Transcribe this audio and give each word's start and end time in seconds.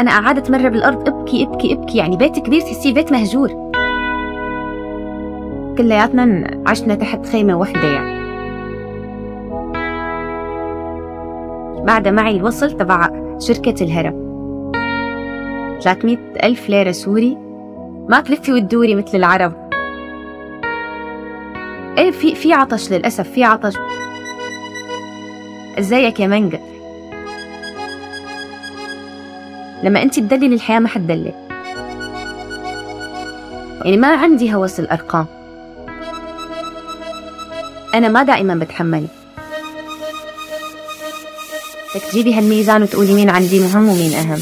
أنا 0.00 0.20
قعدت 0.20 0.50
مرة 0.50 0.68
بالأرض 0.68 1.08
أبكي 1.08 1.44
أبكي 1.44 1.72
أبكي. 1.74 1.98
يعني 1.98 2.16
بيت 2.16 2.38
كبير 2.38 2.60
تحسيه 2.60 2.94
بيت 2.94 3.12
مهجور. 3.12 3.48
كلياتنا 5.78 6.50
عشنا 6.66 6.94
تحت 6.94 7.26
خيمة 7.26 7.58
وحدة 7.58 7.88
يعني. 7.88 8.20
بعد 11.84 12.08
معي 12.08 12.36
الوصل 12.36 12.70
تبع 12.70 13.10
شركة 13.38 13.84
الهرم. 13.84 14.30
300 15.82 16.16
ألف 16.42 16.68
ليرة 16.68 16.92
سوري. 16.92 17.36
ما 18.08 18.20
تلفي 18.20 18.52
وتدوري 18.52 18.94
مثل 18.94 19.18
العرب. 19.18 19.52
إيه 21.98 22.10
في 22.10 22.34
في 22.34 22.52
عطش 22.52 22.92
للأسف 22.92 23.30
في 23.30 23.44
عطش. 23.44 23.74
إزيك 25.78 26.20
يا 26.20 26.26
مانجا 26.26 26.60
لما 29.82 30.02
انت 30.02 30.18
تدللي 30.20 30.54
الحياة 30.54 30.78
ما 30.78 30.88
حتدلل 30.88 31.32
يعني 33.84 33.96
ما 33.96 34.16
عندي 34.16 34.54
هوس 34.54 34.80
الأرقام. 34.80 35.26
أنا 37.94 38.08
ما 38.08 38.22
دائما 38.22 38.54
بتحمل. 38.54 39.06
بدك 41.94 42.04
تجيبي 42.04 42.34
هالميزان 42.34 42.82
وتقولي 42.82 43.14
مين 43.14 43.30
عندي 43.30 43.60
مهم 43.60 43.88
ومين 43.88 44.12
أهم. 44.12 44.38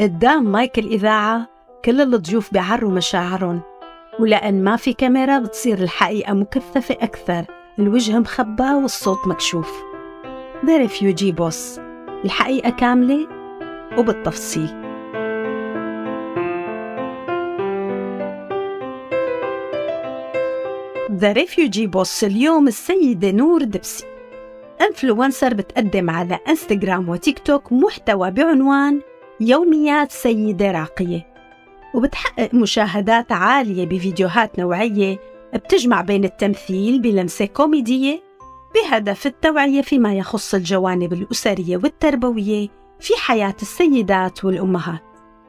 قدام 0.00 0.44
مايك 0.52 0.78
الإذاعة 0.78 1.48
كل 1.84 2.00
الضيوف 2.00 2.52
بيعروا 2.52 2.90
مشاعرهم 2.90 3.60
ولأن 4.20 4.64
ما 4.64 4.76
في 4.76 4.92
كاميرا 4.92 5.38
بتصير 5.38 5.78
الحقيقة 5.78 6.32
مكثفة 6.32 6.94
أكثر 7.00 7.44
الوجه 7.78 8.18
مخبى 8.18 8.70
والصوت 8.70 9.26
مكشوف. 9.26 9.82
The 10.64 10.88
Refugee 10.88 11.34
Boss 11.40 11.80
الحقيقة 12.24 12.70
كاملة 12.70 13.28
وبالتفصيل. 13.98 14.68
The 21.20 21.34
Refugee 21.34 21.90
Boss 21.96 22.24
اليوم 22.24 22.68
السيدة 22.68 23.30
نور 23.30 23.62
دبسي. 23.62 24.06
influencer 24.80 25.54
بتقدم 25.54 26.10
على 26.10 26.38
انستغرام 26.48 27.08
وتيك 27.08 27.38
توك 27.38 27.72
محتوى 27.72 28.30
بعنوان 28.30 29.00
يوميات 29.40 30.12
سيدة 30.12 30.70
راقية 30.70 31.26
وبتحقق 31.94 32.54
مشاهدات 32.54 33.32
عالية 33.32 33.86
بفيديوهات 33.86 34.58
نوعية 34.58 35.18
بتجمع 35.54 36.00
بين 36.00 36.24
التمثيل 36.24 37.02
بلمسة 37.02 37.44
كوميدية 37.44 38.22
بهدف 38.74 39.26
التوعية 39.26 39.82
فيما 39.82 40.14
يخص 40.14 40.54
الجوانب 40.54 41.12
الأسرية 41.12 41.76
والتربوية 41.76 42.68
في 43.00 43.16
حياة 43.16 43.54
السيدات 43.62 44.44
والأمهات. 44.44 45.02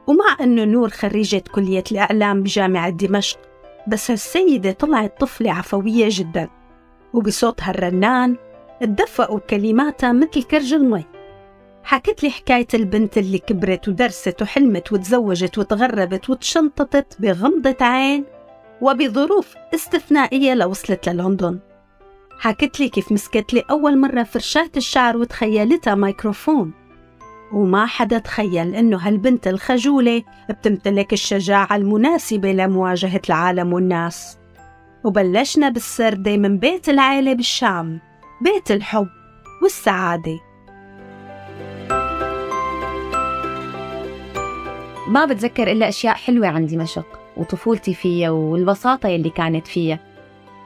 ومع 0.06 0.36
أنه 0.40 0.64
نور 0.64 0.88
خريجة 0.88 1.42
كلية 1.52 1.84
الإعلام 1.92 2.42
بجامعة 2.42 2.90
دمشق 2.90 3.38
بس 3.88 4.10
هالسيدة 4.10 4.72
طلعت 4.72 5.20
طفلة 5.20 5.52
عفوية 5.52 6.06
جدا 6.10 6.48
وبصوتها 7.14 7.70
الرنان 7.70 8.36
تدفقوا 8.80 9.38
كلماتها 9.38 10.12
مثل 10.12 10.42
كرج 10.42 10.74
المي. 10.74 11.04
حكت 11.84 12.22
لي 12.22 12.30
حكاية 12.30 12.68
البنت 12.74 13.18
اللي 13.18 13.38
كبرت 13.38 13.88
ودرست 13.88 14.42
وحلمت 14.42 14.92
وتزوجت 14.92 15.58
وتغربت 15.58 16.30
وتشنططت 16.30 17.16
بغمضة 17.20 17.76
عين 17.80 18.24
وبظروف 18.80 19.54
استثنائية 19.74 20.54
لوصلت 20.54 21.08
للندن. 21.08 21.58
حكت 22.38 22.80
لي 22.80 22.88
كيف 22.88 23.12
مسكت 23.12 23.54
لي 23.54 23.64
أول 23.70 23.98
مرة 23.98 24.22
فرشاة 24.22 24.70
الشعر 24.76 25.16
وتخيلتها 25.16 25.94
ميكروفون. 25.94 26.72
وما 27.52 27.86
حدا 27.86 28.18
تخيل 28.18 28.74
إنه 28.74 28.96
هالبنت 28.96 29.48
الخجولة 29.48 30.22
بتمتلك 30.50 31.12
الشجاعة 31.12 31.76
المناسبة 31.76 32.52
لمواجهة 32.52 33.20
العالم 33.28 33.72
والناس. 33.72 34.38
وبلشنا 35.04 35.68
بالسردة 35.68 36.36
من 36.36 36.58
بيت 36.58 36.88
العيلة 36.88 37.32
بالشام 37.32 38.00
بيت 38.42 38.70
الحب 38.70 39.08
والسعادة. 39.62 40.49
ما 45.10 45.24
بتذكر 45.24 45.72
إلا 45.72 45.88
أشياء 45.88 46.14
حلوة 46.14 46.48
عن 46.48 46.66
دمشق 46.66 47.06
وطفولتي 47.36 47.94
فيها 47.94 48.30
والبساطة 48.30 49.08
يلي 49.08 49.30
كانت 49.30 49.66
فيها. 49.66 49.98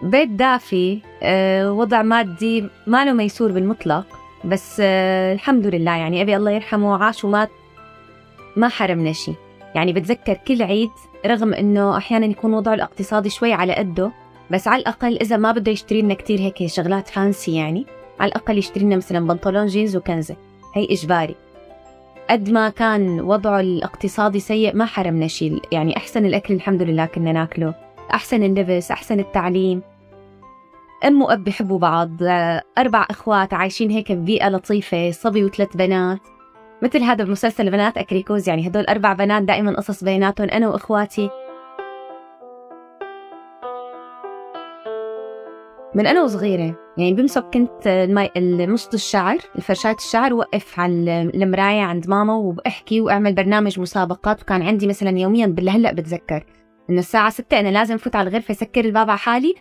بيت 0.03 0.29
دافي 0.29 0.99
أه 1.23 1.73
وضع 1.73 2.03
مادي 2.03 2.69
ما 2.87 3.05
له 3.05 3.13
ميسور 3.13 3.53
بالمطلق 3.53 4.07
بس 4.45 4.77
أه 4.81 5.33
الحمد 5.33 5.67
لله 5.67 5.97
يعني 5.97 6.23
أبي 6.23 6.37
الله 6.37 6.51
يرحمه 6.51 7.05
عاش 7.05 7.25
ومات 7.25 7.51
ما 8.57 8.69
حرمنا 8.69 9.13
شيء. 9.13 9.35
يعني 9.75 9.93
بتذكر 9.93 10.35
كل 10.35 10.63
عيد 10.63 10.91
رغم 11.27 11.55
إنه 11.55 11.97
أحيانا 11.97 12.27
يكون 12.27 12.55
وضعه 12.55 12.75
الاقتصادي 12.75 13.31
شوي 13.31 13.53
على 13.53 13.75
قده 13.75 14.13
بس 14.51 14.69
على 14.69 14.83
الأقل 14.83 15.19
إذا 15.21 15.37
ما 15.37 15.53
بده 15.53 15.73
يشتري 15.73 16.03
لنا 16.03 16.15
كثير 16.15 16.41
هيك 16.41 16.67
شغلات 16.67 17.09
fancy 17.09 17.55
يعني 17.55 17.87
على 18.21 18.29
الأقل 18.29 18.59
يشتري 18.59 18.85
لنا 18.85 18.97
مثلا 18.97 19.27
بنطلون 19.27 19.67
جينز 19.67 19.97
وكنزة. 19.97 20.37
هي 20.75 20.85
إجباري. 20.91 21.35
قد 22.31 22.51
ما 22.51 22.69
كان 22.69 23.21
وضعه 23.21 23.61
الاقتصادي 23.61 24.41
سيء 24.41 24.77
ما 24.77 24.85
حرمنا 24.85 25.27
شيء 25.27 25.63
يعني 25.73 25.97
أحسن 25.97 26.27
الأكل 26.27 26.55
الحمد 26.55 26.83
لله 26.83 27.07
كنا 27.07 27.33
ناكله. 27.33 27.75
أحسن 28.15 28.43
اللبس 28.43 28.91
أحسن 28.91 29.21
التعليم. 29.21 29.83
أم 31.05 31.23
وأب 31.23 31.45
بيحبوا 31.45 31.79
بعض. 31.79 32.11
أربع 32.79 33.07
إخوات 33.11 33.55
عايشين 33.55 33.91
هيك 33.91 34.13
ببيئة 34.13 34.49
لطيفة 34.49 35.11
صبي 35.11 35.45
وثلاث 35.45 35.77
بنات. 35.77 36.21
مثل 36.83 37.03
هذا 37.03 37.25
بمسلسل 37.25 37.71
بنات 37.71 37.99
أكريكوز 37.99 38.49
يعني 38.49 38.69
هدول 38.69 38.85
أربع 38.85 39.13
بنات 39.13 39.43
دائما 39.43 39.77
قصص 39.77 40.05
بيناتهم 40.05 40.49
أنا 40.49 40.69
وإخواتي. 40.69 41.31
من 45.95 46.07
أنا 46.07 46.23
وصغيرة. 46.23 46.77
يعني 46.99 47.15
بمسك 47.15 47.45
كنت 47.55 47.87
المي... 47.87 48.31
مشط 48.67 48.95
الشعر 48.95 49.39
الفرشاة 49.57 49.97
الشعر 49.99 50.35
وقف 50.35 50.81
على 50.81 51.31
المراية 51.35 51.81
عند 51.81 52.09
ماما 52.09 52.35
وبحكي 52.35 53.01
وأعمل 53.01 53.35
برنامج 53.35 53.81
مسابقات. 53.81 54.43
وكان 54.43 54.63
عندي 54.63 54.87
مثلا 54.87 55.19
يوميا 55.19 55.47
بالهلأ 55.47 55.93
بتذكر. 55.93 56.47
إنه 56.91 56.99
الساعة 56.99 57.31
ستة 57.31 57.61
أنا 57.61 57.69
لازم 57.69 57.97
فوت 57.97 58.17
على 58.17 58.29
الغرفة 58.29 58.55
سكر 58.55 58.85
الباب 58.85 59.11
على 59.11 59.19
حالي 59.19 59.55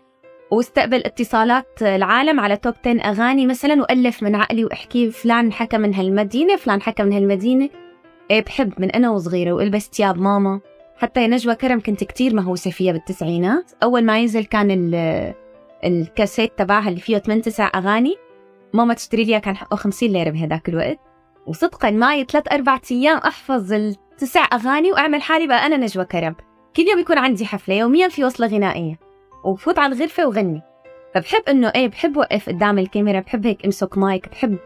وأستقبل 0.51 0.97
اتصالات 1.05 1.81
العالم 1.81 2.39
على 2.39 2.57
توب 2.57 2.73
10 2.85 3.01
أغاني 3.01 3.47
مثلا 3.47 3.81
وألف 3.81 4.23
من 4.23 4.35
عقلي 4.35 4.65
وأحكي 4.65 5.11
فلان 5.11 5.51
حكى 5.51 5.77
من 5.77 5.95
هالمدينة 5.95 6.55
فلان 6.55 6.81
حكى 6.81 7.03
من 7.03 7.13
هالمدينة. 7.13 7.69
إيه 8.31 8.43
بحب 8.43 8.73
من 8.77 8.91
أنا 8.91 9.09
وصغيرة 9.09 9.51
وألبس 9.51 9.89
تياب 9.89 10.17
ماما. 10.17 10.59
حتى 10.97 11.21
يا 11.21 11.27
نجوى 11.27 11.55
كرم 11.55 11.79
كنت 11.79 12.03
كتير 12.03 12.35
مهووسة 12.35 12.71
فيها 12.71 12.91
بالتسعينات. 12.91 13.71
أول 13.83 14.05
ما 14.05 14.19
ينزل 14.19 14.45
كان 14.45 14.91
الكاسيت 15.85 16.57
تبعها 16.57 16.89
اللي 16.89 16.99
فيه 16.99 17.17
8 17.17 17.41
9 17.41 17.71
أغاني. 17.75 18.15
ماما 18.73 18.93
تشتري 18.93 19.23
لي 19.23 19.39
كان 19.39 19.55
حقه 19.55 19.75
50 19.75 20.09
ليرة 20.09 20.29
بهداك 20.29 20.69
الوقت. 20.69 20.99
وصدقا 21.47 21.91
معي 21.91 22.23
ثلاث 22.23 22.53
أربع 22.53 22.79
أيام 22.91 23.17
أحفظ 23.17 23.73
التسع 23.73 24.47
أغاني 24.53 24.91
وأعمل 24.91 25.21
حالي 25.21 25.47
بقى 25.47 25.65
أنا 25.65 25.77
نجوى 25.77 26.05
كرم 26.05 26.35
كل 26.75 26.83
يوم 26.83 26.99
يكون 26.99 27.17
عندي 27.17 27.45
حفلة 27.45 27.75
يوميا 27.75 28.07
في 28.07 28.23
وصلة 28.23 28.47
غنائية. 28.47 28.99
وفوت 29.45 29.79
على 29.79 29.95
الغرفة 29.95 30.27
وغني. 30.27 30.61
فبحب 31.15 31.41
إنه 31.49 31.71
إيه 31.75 31.87
بحب 31.87 32.17
وقف 32.17 32.49
قدام 32.49 32.79
الكاميرا 32.79 33.19
بحب 33.19 33.47
هيك 33.47 33.65
أمسك 33.65 33.97
مايك 33.97 34.29
بحب 34.29 34.57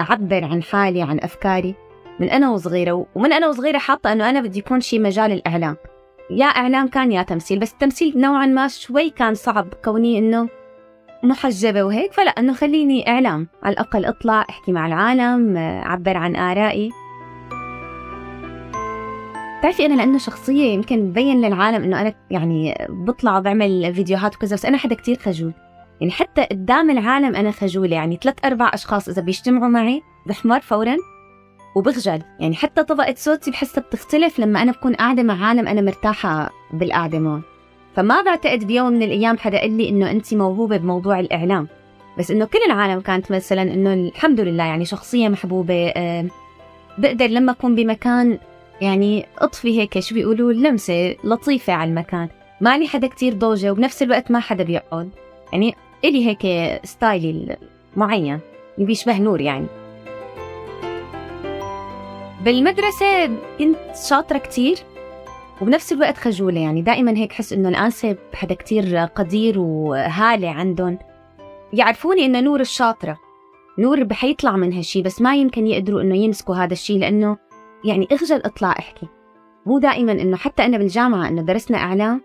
أعبر 0.00 0.44
عن 0.44 0.62
حالي 0.62 1.02
عن 1.02 1.20
أفكاري. 1.22 1.74
من 2.20 2.30
أنا 2.30 2.50
وصغيرة 2.50 3.06
ومن 3.14 3.32
أنا 3.32 3.48
وصغيرة 3.48 3.78
حاطة 3.78 4.12
إنه 4.12 4.30
أنا 4.30 4.40
بدي 4.40 4.58
يكون 4.58 4.80
شيء 4.80 5.00
مجال 5.00 5.32
الإعلام. 5.32 5.76
يا 6.30 6.46
إعلام 6.46 6.88
كان 6.88 7.12
يا 7.12 7.22
تمثيل 7.22 7.58
بس 7.58 7.72
التمثيل 7.72 8.20
نوعا 8.20 8.46
ما 8.46 8.68
شوي 8.68 9.10
كان 9.10 9.34
صعب 9.34 9.74
كوني 9.84 10.18
إنه 10.18 10.48
محجبة 11.28 11.82
وهيك 11.82 12.12
فلا 12.12 12.30
أنه 12.30 12.52
خليني 12.52 13.08
إعلام. 13.08 13.48
على 13.62 13.72
الأقل 13.72 14.04
أطلع 14.04 14.46
أحكي 14.50 14.72
مع 14.72 14.86
العالم 14.86 15.56
أعبر 15.56 16.16
عن 16.16 16.36
آرائي. 16.36 16.90
بتعرفي 19.58 19.86
أنا 19.86 19.94
لأنه 19.94 20.18
شخصية 20.18 20.72
يمكن 20.72 21.10
ببين 21.10 21.40
للعالم 21.40 21.84
إنه 21.84 22.00
أنا 22.00 22.14
يعني 22.30 22.86
بطلع 22.88 23.38
وبعمل 23.38 23.94
فيديوهات 23.94 24.36
وكذا 24.36 24.56
بس 24.56 24.64
أنا 24.66 24.76
حدا 24.76 24.94
كتير 24.94 25.18
خجول. 25.18 25.52
يعني 26.00 26.12
حتى 26.12 26.42
قدام 26.42 26.90
العالم 26.90 27.36
أنا 27.36 27.50
خجولة. 27.50 27.96
يعني 27.96 28.18
ثلاث 28.22 28.44
أربع 28.44 28.70
أشخاص 28.74 29.08
إذا 29.08 29.22
بيجتمعوا 29.22 29.68
معي 29.68 30.02
بحمر 30.26 30.60
فورا 30.60 30.96
وبخجل. 31.76 32.22
يعني 32.40 32.54
حتى 32.54 32.82
طبقة 32.82 33.14
صوتي 33.16 33.50
بحسها 33.50 33.82
بتختلف 33.82 34.38
لما 34.38 34.62
أنا 34.62 34.72
بكون 34.72 34.94
قاعدة 34.94 35.22
مع 35.22 35.46
عالم 35.46 35.68
أنا 35.68 35.80
مرتاحة 35.80 36.50
بالقعدة 36.72 37.18
معه. 37.18 37.55
فما 37.96 38.22
بعتقد 38.22 38.64
بيوم 38.64 38.92
من 38.92 39.02
الأيام 39.02 39.38
حدا 39.38 39.60
قال 39.60 39.76
لي 39.76 39.88
إنه 39.88 40.10
انت 40.10 40.34
موهوبة 40.34 40.76
بموضوع 40.76 41.20
الإعلام؟ 41.20 41.68
بس 42.18 42.30
إنه 42.30 42.44
كل 42.44 42.58
العالم 42.66 43.00
كانت 43.00 43.32
مثلا 43.32 43.62
إنه 43.62 43.94
الحمد 43.94 44.40
لله 44.40 44.64
يعني 44.64 44.84
شخصية 44.84 45.28
محبوبة 45.28 45.92
بقدر 46.98 47.26
لما 47.26 47.52
أكون 47.52 47.74
بمكان 47.74 48.38
يعني 48.80 49.26
أطفي 49.38 49.80
هيك 49.80 49.98
شو 49.98 50.14
بيقولوا 50.14 50.52
لمسة 50.52 51.16
لطيفة 51.24 51.72
على 51.72 51.90
المكان. 51.90 52.28
ما 52.60 52.78
لي 52.78 52.88
حدا 52.88 53.06
كتير 53.06 53.34
ضوجة 53.34 53.72
وبنفس 53.72 54.02
الوقت 54.02 54.30
ما 54.30 54.40
حدا 54.40 54.64
بيقعد. 54.64 55.10
يعني 55.52 55.74
إلي 56.04 56.26
هيك 56.26 56.70
ستايلي 56.84 57.56
معين 57.96 58.40
بيشبه 58.78 59.18
نور 59.18 59.40
يعني. 59.40 59.66
بالمدرسة 62.44 63.26
كنت 63.58 63.76
شاطرة 64.08 64.38
كتير. 64.38 64.76
وبنفس 65.62 65.92
الوقت 65.92 66.16
خجولة 66.18 66.60
يعني 66.60 66.82
دائما 66.82 67.16
هيك 67.16 67.32
حس 67.32 67.52
إنه 67.52 67.68
الأنسة 67.68 68.16
حدا 68.34 68.54
كتير 68.54 68.96
قدير 68.96 69.58
وهالة 69.58 70.50
عندهم. 70.50 70.98
يعرفوني 71.72 72.26
إنه 72.26 72.40
نور 72.40 72.60
الشاطرة. 72.60 73.18
نور 73.78 74.04
بحيطلع 74.04 74.56
من 74.56 74.72
هالشي 74.72 75.02
بس 75.02 75.22
ما 75.22 75.36
يمكن 75.36 75.66
يقدروا 75.66 76.02
إنه 76.02 76.16
يمسكوا 76.16 76.56
هذا 76.56 76.72
الشي 76.72 76.98
لأنه 76.98 77.36
يعني 77.84 78.08
إخجل 78.12 78.36
اطلع 78.36 78.70
إحكي. 78.70 79.08
مو 79.66 79.78
دائما 79.78 80.12
إنه 80.12 80.36
حتى 80.36 80.64
أنا 80.64 80.78
بالجامعة 80.78 81.28
إنه 81.28 81.42
درسنا 81.42 81.78
إعلام 81.78 82.22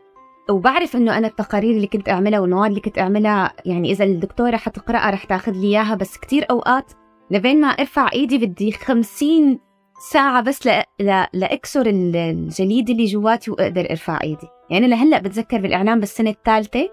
وبعرف 0.50 0.96
إنه 0.96 1.18
أنا 1.18 1.28
التقارير 1.28 1.76
اللي 1.76 1.88
كنت 1.88 2.10
أعملها 2.10 2.40
والمواد 2.40 2.70
اللي 2.70 2.82
كنت 2.82 3.00
أعملها 3.00 3.54
يعني 3.66 3.92
إذا 3.92 4.06
الدكتورة 4.06 4.58
حتقرأها 4.58 5.10
رح 5.10 5.24
تاخذ 5.24 5.52
لي 5.52 5.68
إياها 5.68 5.96
بس 5.96 6.18
كتير 6.18 6.46
أوقات 6.52 6.92
لبين 7.32 7.62
ما 7.62 7.68
أرفع 7.68 8.10
إيدي 8.14 8.38
بدي 8.38 8.72
خمسين 8.72 9.60
ساعة 10.10 10.42
بس 10.42 10.68
ل... 10.68 10.84
ل... 11.00 11.26
لأكسر 11.34 11.86
الجليد 11.86 12.90
اللي 12.90 13.06
جواتي 13.06 13.52
وأقدر 13.52 13.90
أرفع 13.92 14.20
إيدي. 14.24 14.48
يعني 14.70 14.88
لهلأ 14.88 15.20
بتذكر 15.20 15.62
بالإعلام 15.62 16.00
بالسنة 16.00 16.30
الثالثة 16.30 16.90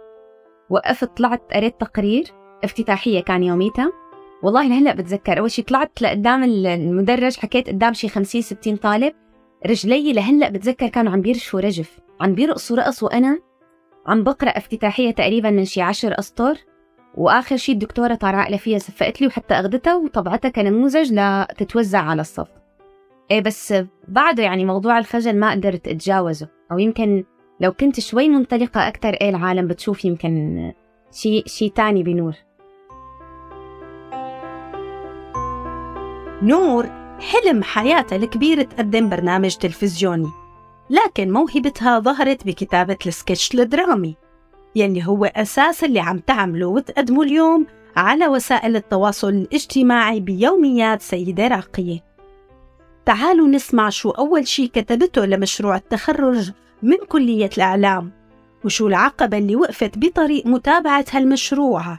وقفت 0.70 1.16
طلعت 1.16 1.42
قريت 1.54 1.80
تقرير 1.80 2.24
افتتاحية 2.64 3.20
كان 3.20 3.42
يوميتها. 3.42 3.92
والله 4.42 4.68
لهلأ 4.68 4.94
بتذكر 4.94 5.38
أول 5.38 5.50
شيء 5.50 5.64
طلعت 5.64 6.02
لقدام 6.02 6.44
المدرج 6.44 7.36
حكيت 7.36 7.68
قدام 7.68 7.92
شي 7.92 8.08
50 8.08 8.42
60 8.42 8.76
طالب 8.76 9.14
رجلي 9.66 10.12
لهلأ 10.12 10.48
بتذكر 10.48 10.88
كانوا 10.88 11.12
عم 11.12 11.20
بيرشفوا 11.20 11.60
رجف 11.60 11.98
عم 12.20 12.34
بيرقصوا 12.34 12.76
رقص 12.76 13.02
وأنا 13.02 13.38
عم 14.06 14.22
بقرأ 14.24 14.50
افتتاحية 14.50 15.10
تقريبا 15.10 15.50
من 15.50 15.64
شي 15.64 15.82
10 15.82 16.18
أسطر. 16.18 16.58
وآخر 17.14 17.56
شيء 17.56 17.74
الدكتورة 17.74 18.14
طارق 18.14 18.56
فيها 18.56 18.78
صفقت 18.78 19.20
لي 19.20 19.26
وحتى 19.26 19.54
أخذتها 19.54 19.94
وطبعتها 19.94 20.48
كنموذج 20.48 21.12
لتتوزع 21.12 22.00
على 22.00 22.20
الصف. 22.20 22.57
إيه 23.30 23.40
بس 23.40 23.74
بعده 24.08 24.42
يعني 24.42 24.64
موضوع 24.64 24.98
الخجل 24.98 25.36
ما 25.36 25.50
قدرت 25.50 25.88
أتجاوزه. 25.88 26.48
أو 26.72 26.78
يمكن 26.78 27.24
لو 27.60 27.72
كنت 27.72 28.00
شوي 28.00 28.28
منطلقة 28.28 28.88
أكثر 28.88 29.08
إيه 29.14 29.28
العالم 29.28 29.66
بتشوف 29.66 30.04
يمكن 30.04 30.72
شيء 31.12 31.46
شيء 31.46 31.70
تاني 31.70 32.02
بنور. 32.02 32.34
نور 36.42 36.86
حلم 37.20 37.62
حياتها 37.62 38.16
الكبير 38.16 38.62
تقدم 38.62 39.08
برنامج 39.08 39.56
تلفزيوني 39.56 40.28
لكن 40.90 41.32
موهبتها 41.32 41.98
ظهرت 41.98 42.46
بكتابة 42.46 42.98
السكتش 43.06 43.54
الدرامي 43.54 44.16
يلي 44.76 45.06
هو 45.06 45.24
أساس 45.24 45.84
اللي 45.84 46.00
عم 46.00 46.18
تعمله 46.18 46.66
وتقدمه 46.66 47.22
اليوم 47.22 47.66
على 47.96 48.28
وسائل 48.28 48.76
التواصل 48.76 49.28
الاجتماعي 49.28 50.20
بيوميات 50.20 51.02
سيدة 51.02 51.48
راقية. 51.48 52.07
تعالوا 53.08 53.48
نسمع 53.48 53.90
شو 53.90 54.10
أول 54.10 54.46
شي 54.46 54.68
كتبته 54.68 55.24
لمشروع 55.24 55.76
التخرج 55.76 56.52
من 56.82 56.96
كلية 57.08 57.50
الإعلام 57.56 58.10
وشو 58.64 58.88
العقبة 58.88 59.38
اللي 59.38 59.56
وقفت 59.56 59.98
بطريق 59.98 60.46
متابعة 60.46 61.04
هالمشروع. 61.12 61.98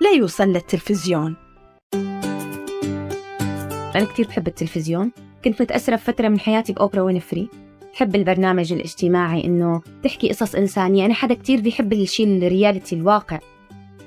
ليوصل 0.00 0.44
للتلفزيون. 0.48 1.36
أنا 3.94 4.04
كتير 4.04 4.26
بحب 4.26 4.48
التلفزيون. 4.48 5.12
كنت 5.44 5.62
متأثرة 5.62 5.96
بفترة 5.96 6.28
من 6.28 6.40
حياتي 6.40 6.72
بأوبرا 6.72 7.02
وينفري. 7.02 7.48
بحب 7.92 8.14
البرنامج 8.14 8.72
الاجتماعي 8.72 9.44
إنه 9.44 9.82
تحكي 10.02 10.28
قصص 10.28 10.54
إنسانية. 10.54 11.06
أنا 11.06 11.14
حدا 11.14 11.34
كتير 11.34 11.60
بيحب 11.60 11.92
الشيء 11.92 12.26
الرياليتي 12.26 12.96
الواقع. 12.96 13.38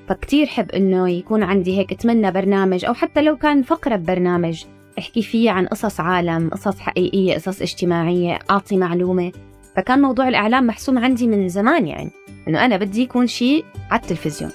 فكتير 0.08 0.46
حب 0.46 0.72
إنه 0.72 1.10
يكون 1.10 1.44
عندي 1.44 1.78
هيك 1.78 1.92
أتمنى 1.92 2.32
برنامج 2.32 2.86
أو 2.86 2.94
حتى 2.94 3.22
لو 3.22 3.38
كان 3.38 3.64
فقرة 3.64 3.96
ببرنامج. 3.96 4.64
أحكي 5.00 5.22
فيه 5.22 5.52
عن 5.52 5.66
قصص 5.68 6.00
عالم 6.00 6.50
قصص 6.50 6.80
حقيقية 6.80 7.36
قصص 7.36 7.62
اجتماعية 7.62 8.40
أعطي 8.50 8.78
معلومة. 8.78 9.32
فكان 9.76 10.02
موضوع 10.02 10.28
الإعلام 10.28 10.68
محسوم 10.68 10.98
عندي 10.98 11.28
من 11.28 11.50
زمان 11.50 11.88
يعني 11.88 12.12
إنه 12.48 12.66
أنا 12.66 12.78
بدي 12.78 13.02
يكون 13.02 13.28
شيء 13.28 13.66
على 13.92 14.02
التلفزيون. 14.02 14.52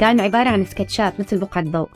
كان 0.00 0.20
عبارة 0.20 0.48
عن 0.48 0.64
سكتشات 0.64 1.20
مثل 1.20 1.38
بقعة 1.38 1.64
ضوء. 1.64 1.88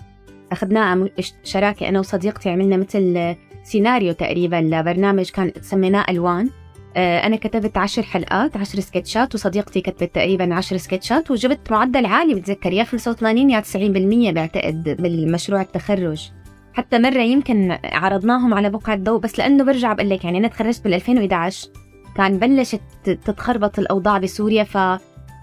أخذناها 0.52 1.08
شراكة 1.44 1.88
أنا 1.88 1.98
وصديقتي 1.98 2.50
عملنا 2.50 2.76
مثل 2.76 3.34
سيناريو 3.62 4.12
تقريبا 4.12 4.56
لبرنامج 4.56 5.30
كان 5.30 5.52
سميناه 5.60 6.04
ألوان. 6.08 6.50
آه، 6.96 7.26
أنا 7.26 7.36
كتبت 7.36 7.76
عشر 7.76 8.02
حلقات 8.02 8.56
عشر 8.56 8.80
سكتشات 8.80 9.34
وصديقتي 9.34 9.80
كتبت 9.80 10.14
تقريبا 10.14 10.54
عشر 10.54 10.76
سكتشات 10.76 11.30
وجبت 11.30 11.72
معدل 11.72 12.06
عالي 12.06 12.34
بتذكر 12.34 12.72
يا 12.72 12.84
85 12.84 13.50
يا 13.50 13.60
90% 13.60 14.32
بعتقد 14.32 14.96
بالمشروع 15.02 15.60
التخرج. 15.60 16.30
حتى 16.78 16.98
مرة 16.98 17.22
يمكن 17.22 17.78
عرضناهم 17.84 18.54
على 18.54 18.70
بقعة 18.70 18.96
ضوء 18.96 19.20
بس 19.20 19.38
لأنه 19.38 19.64
برجع 19.64 19.92
بقول 19.92 20.10
لك 20.10 20.24
يعني 20.24 20.38
أنا 20.38 20.48
تخرجت 20.48 20.84
بال 20.84 20.94
2011 20.94 21.68
كان 22.16 22.38
بلشت 22.38 22.80
تتخربط 23.04 23.78
الأوضاع 23.78 24.18
بسوريا 24.18 24.64
ف 24.64 24.74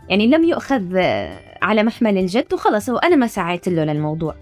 يعني 0.10 0.28
لم 0.28 0.44
يؤخذ 0.44 0.98
على 1.62 1.84
محمل 1.84 2.18
الجد 2.18 2.54
وخلص 2.54 2.90
وأنا 2.90 3.16
ما 3.16 3.28
سعيت 3.28 3.70
له 3.70 3.84
للموضوع. 3.84 4.36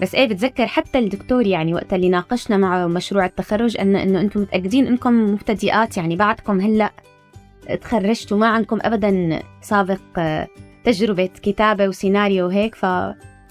بس 0.00 0.14
إيه 0.14 0.28
بتذكر 0.28 0.66
حتى 0.66 0.98
الدكتور 0.98 1.46
يعني 1.46 1.74
وقت 1.74 1.94
اللي 1.94 2.08
ناقشنا 2.08 2.56
معه 2.56 2.86
مشروع 2.86 3.26
التخرج 3.26 3.80
انه 3.80 4.02
إنه 4.02 4.20
أنتم 4.20 4.40
متأكدين 4.40 4.86
إنكم 4.86 5.32
مبتدئات 5.32 5.96
يعني 5.96 6.16
بعدكم 6.16 6.60
هلأ 6.60 6.92
تخرجتوا 7.80 8.38
ما 8.38 8.46
عندكم 8.46 8.78
ابدا 8.82 9.42
سابق 9.60 10.00
تجربة 10.84 11.30
كتابة 11.42 11.88
وسيناريو 11.88 12.46
وهيك 12.46 12.74
ف 12.74 12.86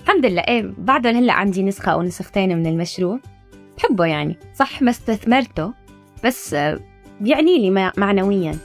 الحمد 0.08 0.26
لله. 0.26 0.42
إيه 0.42 0.74
بعده 0.78 1.10
هلأ 1.12 1.34
عندي 1.34 1.64
نسخة 1.64 1.92
أو 1.92 2.02
نسختين 2.02 2.58
من 2.58 2.68
المشروع. 2.68 3.20
بحبه 3.78 4.06
يعني. 4.06 4.38
صح 4.56 4.82
ما 4.82 4.90
استثمرته 4.90 5.74
بس 6.24 6.56
بيعني 7.22 7.58
لي 7.70 7.92
معنويا. 7.98 8.56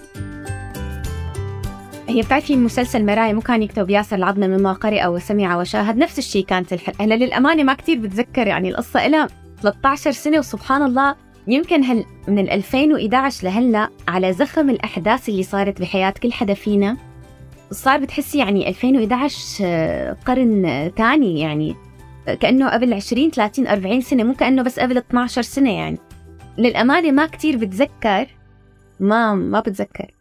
هي 2.09 2.23
بتعرفي 2.23 2.57
مسلسل 2.57 3.07
مرايا؟ 3.07 3.33
مو 3.33 3.41
كان 3.41 3.63
يكتب 3.63 3.91
ياسر 3.91 4.17
العظمة 4.17 4.47
مما 4.47 4.73
قرأ 4.73 5.07
وسمع 5.07 5.57
وشاهد؟ 5.57 5.97
نفس 5.97 6.19
الشيء 6.19 6.45
كانت 6.45 6.73
الحلقة 6.73 7.05
هلا 7.05 7.15
للأمانة 7.15 7.63
ما 7.63 7.75
كتير 7.75 7.99
بتذكر 7.99 8.47
يعني 8.47 8.69
القصة 8.69 9.07
لها 9.07 9.29
13 9.63 10.13
سنة 10.13 10.39
وسبحان 10.39 10.83
الله 10.83 11.17
يمكن 11.47 11.85
هل 11.85 12.05
من 12.29 12.51
2011 12.51 13.45
لهلأ 13.45 13.89
على 14.09 14.33
زخم 14.33 14.71
الأحداث 14.71 15.29
اللي 15.29 15.43
صارت 15.43 15.81
بحياة 15.81 16.15
كل 16.23 16.33
حدا 16.33 16.55
فينا. 16.55 17.12
صار 17.73 17.99
بتحسي 17.99 18.39
يعني 18.39 18.69
2011 18.69 19.65
آه، 19.65 20.17
قرن 20.27 20.93
ثاني 20.97 21.41
يعني 21.41 21.77
كأنه 22.41 22.71
قبل 22.71 22.95
20 22.95 23.31
30 23.31 23.67
40 23.67 24.01
سنة 24.01 24.23
مو 24.25 24.35
كأنه 24.35 24.63
بس 24.63 24.81
قبل 24.81 24.99
12 24.99 25.43
سنة 25.43 25.71
يعني. 25.71 25.99
للأمانة 26.59 27.11
ما 27.11 27.27
كتير 27.27 27.57
بتذكر 27.57 28.27
ما 29.01 29.35
ما 29.35 29.61
بتذكر. 29.61 30.15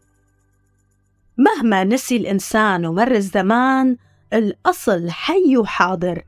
مهما 1.37 1.83
نسي 1.83 2.17
الإنسان 2.17 2.85
ومر 2.85 3.11
الزمان 3.11 3.97
الأصل 4.33 5.09
حي 5.09 5.57
وحاضر. 5.57 6.23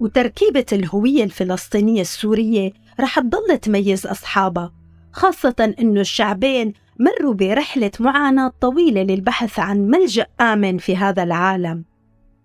وتركيبة 0.00 0.66
الهوية 0.72 1.24
الفلسطينية 1.24 2.00
السورية 2.00 2.72
رح 3.00 3.20
تضل 3.20 3.58
تميز 3.58 4.06
أصحابها 4.06 4.72
خاصة 5.12 5.74
أنه 5.80 6.00
الشعبين 6.00 6.72
مروا 6.98 7.34
برحلة 7.34 7.90
معاناة 8.00 8.52
طويلة 8.60 9.02
للبحث 9.02 9.58
عن 9.58 9.78
ملجأ 9.78 10.26
آمن 10.40 10.78
في 10.78 10.96
هذا 10.96 11.22
العالم. 11.22 11.84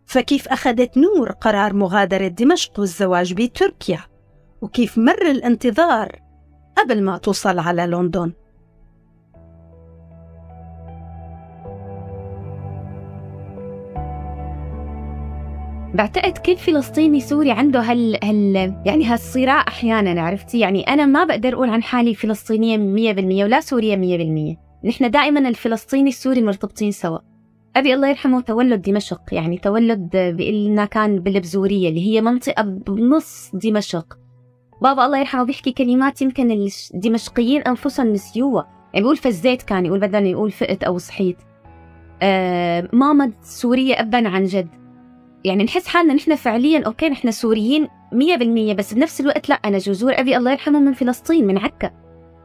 فكيف 0.06 0.48
أخذت 0.48 0.98
نور 0.98 1.32
قرار 1.32 1.74
مغادرة 1.74 2.28
دمشق 2.28 2.80
والزواج 2.80 3.34
بتركيا؟ 3.34 4.00
وكيف 4.62 4.98
مر 4.98 5.22
الانتظار 5.22 6.20
قبل 6.78 7.04
ما 7.04 7.18
توصل 7.18 7.60
على 7.60 7.86
لندن؟ 7.88 8.34
بعتقد 15.94 16.38
كل 16.38 16.58
فلسطيني 16.58 17.20
سوري 17.20 17.52
عنده 17.52 17.80
هال, 17.80 18.20
هال 18.24 18.56
يعني 18.86 19.06
هالصراع 19.06 19.66
أحيانا 19.68 20.22
عرفتي؟ 20.22 20.60
يعني 20.60 20.84
أنا 20.84 21.06
ما 21.06 21.24
بقدر 21.24 21.54
أقول 21.54 21.70
عن 21.70 21.84
حالي 21.84 22.16
فلسطينية 22.16 22.78
100% 23.14 23.44
ولا 23.44 23.60
سورية 23.60 23.96
100% 23.96 24.58
نحن 24.86 25.12
دائما 25.12 25.50
الفلسطيني 25.50 26.10
السوري 26.10 26.42
مرتبطين 26.42 26.92
سوا. 26.92 27.20
أبي 27.76 27.94
الله 27.94 28.08
يرحمه 28.10 28.42
تولد 28.42 28.82
دمشق 28.82 29.22
يعني 29.32 29.58
تولد 29.58 30.10
بيقول 30.18 30.66
لنا 30.66 30.86
كان 30.86 31.20
بالبزورية 31.20 31.90
اللي 31.90 32.08
هي 32.08 32.22
منطقة 32.22 32.64
بنص 32.64 33.52
دمشق. 33.54 34.18
بابا 34.82 35.06
الله 35.06 35.20
يرحمه 35.20 35.44
بيحكي 35.44 35.72
كلمات 35.72 36.22
يمكن 36.22 36.68
الدمشقيين 36.94 37.62
أنفسهم 37.62 38.08
نسيوها. 38.08 38.68
يعني 38.94 39.04
بيقول 39.04 39.18
فزيت 39.18 39.62
كان 39.62 39.86
يقول 39.86 40.00
بدل 40.00 40.26
يقول 40.26 40.52
فقت 40.52 40.84
أو 40.84 40.98
صحيت. 40.98 41.38
آه 42.22 42.90
ماما 42.94 43.32
سورية 43.42 44.02
ابا 44.02 44.28
عن 44.28 44.44
جد. 44.44 44.79
يعني 45.46 45.64
نحس 45.64 45.88
حالنا 45.88 46.14
نحن 46.14 46.36
فعليا 46.36 46.84
أوكي 46.86 47.10
نحن 47.10 47.32
سوريين 47.32 47.88
100% 48.14 48.76
بس 48.76 48.94
بنفس 48.94 49.22
الوقت 49.22 49.50
لا 49.50 49.56
أنا 49.56 49.78
جذور 49.78 50.14
أبي 50.20 50.38
الله 50.38 50.52
يرحمه 50.52 50.80
من 50.80 50.94
فلسطين 50.94 51.48
من 51.48 51.58
عكا. 51.58 51.92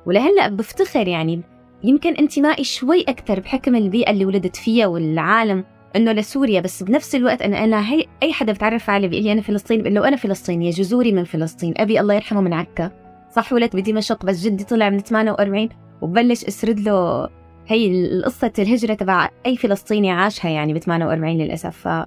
ولهلأ 0.07 0.49
بفتخر 0.49 1.09
يعني 1.09 1.43
يمكن 1.85 2.15
انتمائي 2.15 2.65
شوي 2.65 3.03
أكثر 3.03 3.41
بحكم 3.41 3.77
البيئة 3.77 4.11
اللي 4.11 4.25
ولدت 4.25 4.57
فيها 4.57 4.87
والعالم 4.87 5.65
إنه 5.97 6.13
لسوريا 6.13 6.61
بس 6.61 6.83
بنفس 6.83 7.15
الوقت 7.15 7.43
أنا 7.43 7.65
أنا 7.65 7.93
هي 7.93 8.05
أي 8.23 8.33
حدا 8.33 8.53
بتعرف 8.53 8.91
علي 8.91 9.09
بيقول 9.09 9.25
لي 9.25 9.33
أنا 9.33 9.41
فلسطيني 9.41 9.83
بقول 9.83 9.95
له 9.95 10.09
أنا 10.09 10.17
فلسطينية 10.17 10.71
جذوري 10.71 11.13
من 11.13 11.25
فلسطين 11.25 11.75
أبي 11.77 12.01
الله 12.01 12.15
يرحمه 12.15 12.41
من 12.41 12.53
عكا. 12.53 12.91
صح 13.31 13.53
ولدت 13.53 13.77
بدمشق 13.77 14.25
بس 14.27 14.45
جدي 14.45 14.65
طلع 14.65 14.91
من 14.91 14.99
48 14.99 15.69
وبلش 16.03 16.45
أسرد 16.45 16.81
له 16.81 17.29
هي 17.67 17.87
القصة 17.87 18.53
الهجرة 18.59 18.95
تبع 18.95 19.29
أي 19.47 19.57
فلسطيني 19.57 20.11
عاشها 20.11 20.49
يعني 20.51 20.75
ب 20.75 20.79
48 20.79 21.39
للأسف. 21.39 21.89
ف 21.89 22.07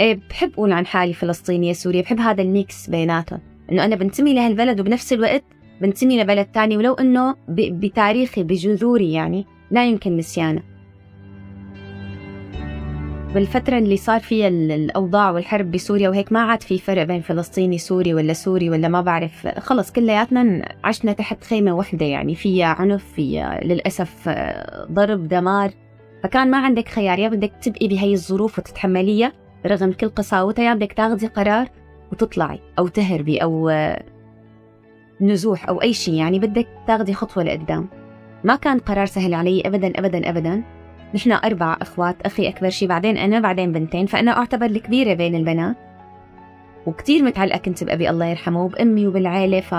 إيه 0.00 0.20
بحب 0.30 0.52
أقول 0.52 0.72
عن 0.72 0.86
حالي 0.86 1.12
فلسطينية 1.12 1.72
سورية 1.72 2.02
بحب 2.02 2.20
هذا 2.20 2.42
ال 2.42 2.54
mix 2.54 2.90
بيناتهم. 2.90 3.40
إنه 3.72 3.84
أنا 3.84 3.96
بنتمي 3.96 4.34
لهالبلد 4.34 4.80
وبنفس 4.80 5.12
الوقت 5.12 5.44
بنتمي 5.80 6.22
لبلد 6.22 6.46
تاني 6.46 6.76
ولو 6.76 6.94
إنه 6.94 7.34
بتاريخي 7.48 8.42
بجذوري 8.42 9.12
يعني 9.12 9.46
لا 9.70 9.86
يمكن 9.86 10.16
نسيانه. 10.16 10.62
بالفترة 13.34 13.78
اللي 13.78 13.96
صار 13.96 14.20
فيها 14.20 14.48
الأوضاع 14.48 15.30
والحرب 15.30 15.70
بسوريا 15.70 16.08
وهيك 16.08 16.32
ما 16.32 16.40
عاد 16.40 16.62
في 16.62 16.78
فرق 16.78 17.02
بين 17.02 17.20
فلسطيني 17.20 17.78
سوري 17.78 18.14
ولا 18.14 18.32
سوري 18.32 18.70
ولا 18.70 18.88
ما 18.88 19.00
بعرف. 19.00 19.46
خلص 19.46 19.92
كلياتنا 19.92 20.68
عشنا 20.84 21.12
تحت 21.12 21.44
خيمة 21.44 21.72
واحدة 21.72 22.06
يعني 22.06 22.34
فيها 22.34 22.66
عنف 22.66 23.04
فيها 23.04 23.60
للأسف 23.64 24.28
ضرب 24.90 25.28
دمار. 25.28 25.70
فكان 26.22 26.50
ما 26.50 26.58
عندك 26.58 26.88
خيار 26.88 27.18
يا 27.18 27.28
بدك 27.28 27.52
تبقي 27.62 27.88
بهي 27.88 28.12
الظروف 28.12 28.58
وتتحمليها. 28.58 29.32
رغم 29.66 29.92
كل 29.92 30.08
قساوتها 30.08 30.74
بدك 30.74 30.92
تاخذي 30.92 31.26
قرار 31.26 31.68
وتطلعي 32.12 32.60
أو 32.78 32.88
تهربي 32.88 33.38
أو 33.38 33.70
نزوح 35.20 35.68
أو 35.68 35.82
أي 35.82 35.92
شيء 35.92 36.14
يعني 36.14 36.38
بدك 36.38 36.68
تاخذي 36.86 37.14
خطوة 37.14 37.44
لقدام. 37.44 37.88
ما 38.44 38.56
كان 38.56 38.78
قرار 38.78 39.06
سهل 39.06 39.34
علي 39.34 39.62
أبدا 39.66 39.92
أبدا 39.98 40.30
أبدا. 40.30 40.62
نحن 41.14 41.32
أربع 41.32 41.76
أخوات 41.82 42.16
أخي 42.22 42.48
أكبر 42.48 42.70
شي 42.70 42.86
بعدين 42.86 43.16
أنا 43.16 43.40
بعدين 43.40 43.72
بنتين 43.72 44.06
فأنا 44.06 44.38
أعتبر 44.38 44.66
الكبيرة 44.66 45.14
بين 45.14 45.34
البنات. 45.34 45.76
وكتير 46.86 47.22
متعلقة 47.22 47.58
كنت 47.58 47.84
بأبي 47.84 48.10
الله 48.10 48.26
يرحمه 48.26 48.64
وبأمي 48.64 49.06
وبالعيلة 49.06 49.60
ف 49.60 49.74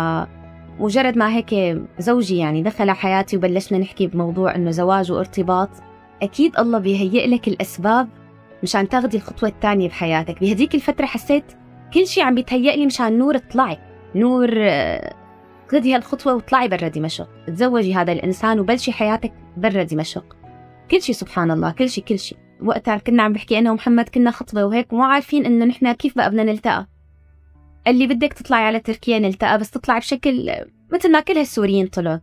مجرد 0.80 1.18
ما 1.18 1.36
هيك 1.36 1.78
زوجي 2.00 2.38
يعني 2.38 2.62
دخل 2.62 2.92
حياتي 2.92 3.38
وبلشنا 3.38 3.78
نحكي 3.78 4.08
بموضوع 4.08 4.56
إنه 4.56 4.72
زواج 4.72 5.12
وارتباط 5.12 5.70
أكيد 6.22 6.60
الله 6.60 6.80
بيهيئ 6.80 7.28
لك 7.28 7.48
الأسباب 7.48 8.08
مشان 8.64 8.90
تاخدي 8.90 9.18
الخطوه 9.18 9.50
الثانية 9.50 9.88
بحياتك. 9.90 10.40
بهديك 10.40 10.76
الفترة 10.76 11.06
حسيت 11.06 11.44
كل 11.94 12.08
شيء 12.08 12.24
عم 12.24 12.36
بيتهيأ 12.36 12.76
لي 12.76 12.86
مشان 12.86 13.18
نور 13.18 13.36
اطلعي 13.36 13.78
نور 14.16 14.50
خذي 15.68 15.96
هالخطوة 15.96 16.34
واطلعي 16.34 16.68
برا 16.68 16.88
دمشق. 16.88 17.30
تزوجي 17.48 17.96
هذا 17.96 18.12
الإنسان 18.12 18.60
وبلشي 18.60 18.92
حياتك 18.92 19.34
برا 19.58 19.84
دمشق. 19.84 20.36
كل 20.92 21.02
شيء 21.02 21.16
سبحان 21.16 21.52
الله 21.52 21.72
كل 21.72 21.90
شيء 21.90 22.04
كل 22.04 22.20
شيء 22.20 22.38
وقتها 22.62 22.98
كنا 22.98 23.24
عم 23.24 23.34
بحكي 23.34 23.60
أنا 23.60 23.72
ومحمد 23.72 24.10
كنا 24.10 24.32
خطبة 24.32 24.66
وهيك 24.66 24.94
ومو 24.94 25.04
عارفين 25.04 25.46
إنه 25.46 25.66
نحن 25.66 25.92
كيف 25.92 26.16
بقى 26.16 26.30
بدنا 26.30 26.44
نلتقى. 26.44 26.88
اللي 27.88 28.08
بدك 28.08 28.34
تطلعي 28.34 28.64
على 28.64 28.80
تركيا 28.80 29.20
نلتقى 29.20 29.58
بس 29.58 29.72
تطلعي 29.72 30.00
بشكل 30.00 30.52
مثل 30.94 31.12
ما 31.12 31.20
كل 31.20 31.38
هالسوريين 31.38 31.88
طلعوا. 31.88 32.18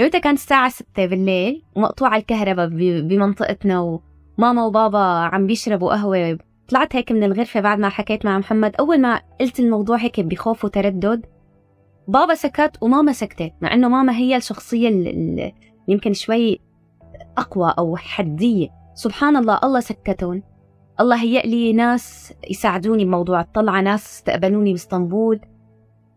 وقتها 0.00 0.18
كانت 0.18 0.38
الساعة 0.38 0.68
ستة 0.68 1.06
بالليل 1.06 1.62
ومقطوعة 1.74 2.16
الكهرباء 2.16 2.68
بمنطقتنا 3.00 4.00
وماما 4.40 4.64
وبابا 4.64 4.98
عم 4.98 5.46
بيشربوا 5.46 5.94
قهوة 5.94 6.38
طلعت 6.68 6.96
هيك 6.96 7.12
من 7.12 7.24
الغرفة 7.24 7.60
بعد 7.60 7.78
ما 7.78 7.88
حكيت 7.88 8.24
مع 8.24 8.38
محمد 8.38 8.76
أول 8.76 9.00
ما 9.00 9.20
قلت 9.40 9.60
الموضوع 9.60 9.96
هيك 9.96 10.20
بخوف 10.20 10.64
وتردد 10.64 11.26
بابا 12.08 12.34
سكت 12.34 12.76
وماما 12.80 13.12
سكتت 13.12 13.52
مع 13.60 13.74
إنه 13.74 13.88
ماما 13.88 14.16
هي 14.16 14.36
الشخصية 14.36 14.88
اللي 14.88 15.54
يمكن 15.88 16.12
شوي 16.12 16.60
أقوى 17.38 17.74
أو 17.78 17.96
حدية. 17.96 18.68
سبحان 18.94 19.36
الله 19.36 19.60
الله 19.64 19.80
سكتون 19.80 20.42
الله 21.00 21.22
هيأ 21.22 21.42
لي 21.42 21.72
ناس 21.72 22.34
يساعدوني 22.50 23.04
بموضوع 23.04 23.40
الطلعة 23.40 23.80
ناس 23.80 24.04
استقبلوني 24.04 24.72
بإسطنبول. 24.72 25.40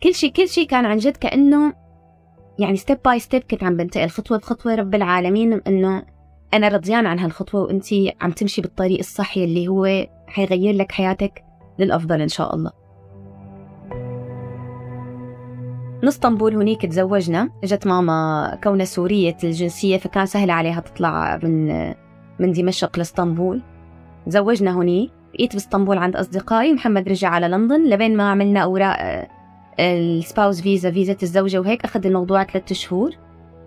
كل 0.03 0.13
شيء 0.13 0.31
كل 0.31 0.47
شيء 0.47 0.67
كان 0.67 0.85
عن 0.85 0.97
جد 0.97 1.17
كأنه 1.17 1.73
يعني 2.59 2.77
step 2.77 2.97
by 3.05 3.19
step 3.19 3.43
كنت 3.43 3.63
عم 3.63 3.77
بنتقل 3.77 4.09
خطوة 4.09 4.37
بخطوة 4.37 4.75
رب 4.75 4.95
العالمين 4.95 5.61
إنه 5.67 6.12
أنا 6.53 6.67
رضيان 6.67 7.05
عن 7.05 7.19
هالخطوة 7.19 7.61
وأنتي 7.61 8.13
عم 8.21 8.31
تمشي 8.31 8.61
بالطريق 8.61 8.99
الصح 8.99 9.37
اللي 9.37 9.67
هو 9.67 10.07
حيغير 10.27 10.75
لك 10.75 10.91
حياتك 10.91 11.43
للأفضل 11.79 12.21
إن 12.21 12.27
شاء 12.27 12.55
الله. 12.55 12.71
بإسطنبول 16.03 16.55
هنيك 16.55 16.85
تزوجنا 16.85 17.49
اجت 17.63 17.87
ماما 17.87 18.59
كونها 18.63 18.85
سورية 18.85 19.37
الجنسية 19.43 19.97
فكان 19.97 20.25
سهل 20.25 20.51
عليها 20.51 20.79
تطلع 20.79 21.39
من 21.43 21.87
من 22.39 22.51
دمشق 22.51 22.97
لاسطنبول. 22.97 23.61
تزوجنا 24.25 24.77
هنيك 24.77 25.11
بقيت 25.33 25.53
باسطنبول 25.53 25.97
عند 25.97 26.15
أصدقائي 26.15 26.73
محمد 26.73 27.09
رجع 27.09 27.29
على 27.29 27.47
لندن 27.47 27.89
لبين 27.89 28.17
ما 28.17 28.31
عملنا 28.31 28.59
أوراق 28.59 28.97
آه، 28.99 29.27
السباوز 29.79 30.61
فيزا 30.61 30.91
فيزا 30.91 31.17
الزوجة 31.23 31.59
وهيك 31.59 31.83
أخذ 31.83 32.05
الموضوع 32.05 32.43
ثلاثة 32.43 32.75
شهور. 32.75 33.22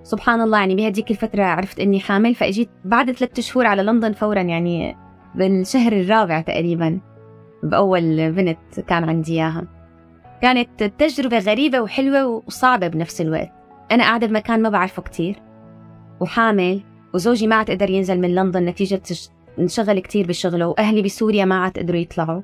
سبحان 0.06 0.40
الله 0.40 0.58
يعني 0.58 0.74
بهديك 0.74 1.10
الفترة 1.10 1.44
عرفت 1.44 1.80
إني 1.80 2.00
حامل 2.00 2.34
فأجيت 2.34 2.68
بعد 2.84 3.10
ثلاثة 3.12 3.42
شهور 3.42 3.66
على 3.66 3.82
لندن 3.82 4.12
فورا 4.12 4.40
يعني 4.40 4.96
بالشهر 5.34 5.92
الرابع 5.92 6.40
تقريبا 6.40 7.00
بأول 7.62 8.32
بنت 8.32 8.80
كان 8.88 9.04
عندي 9.04 9.32
إياها. 9.32 9.66
كانت 10.42 10.82
تجربة 10.82 11.38
غريبة 11.38 11.80
وحلوة 11.80 12.42
وصعبة 12.46 12.88
بنفس 12.88 13.20
الوقت. 13.20 13.52
أنا 13.92 14.04
قاعدة 14.04 14.26
بمكان 14.26 14.62
ما 14.62 14.68
بعرفه 14.68 15.02
كتير 15.02 15.42
وحامل 16.20 16.82
وزوجي 17.14 17.46
ما 17.46 17.56
عاد 17.56 17.70
قدر 17.70 17.90
ينزل 17.90 18.20
من 18.20 18.34
لندن 18.34 18.64
نتيجة 18.64 19.02
انشغل 19.58 19.98
كتير 19.98 20.26
بشغله 20.26 20.66
وأهلي 20.66 21.02
بسوريا 21.02 21.44
ما 21.44 21.54
عاد 21.54 21.78
قدروا 21.78 22.00
يطلعوا. 22.00 22.42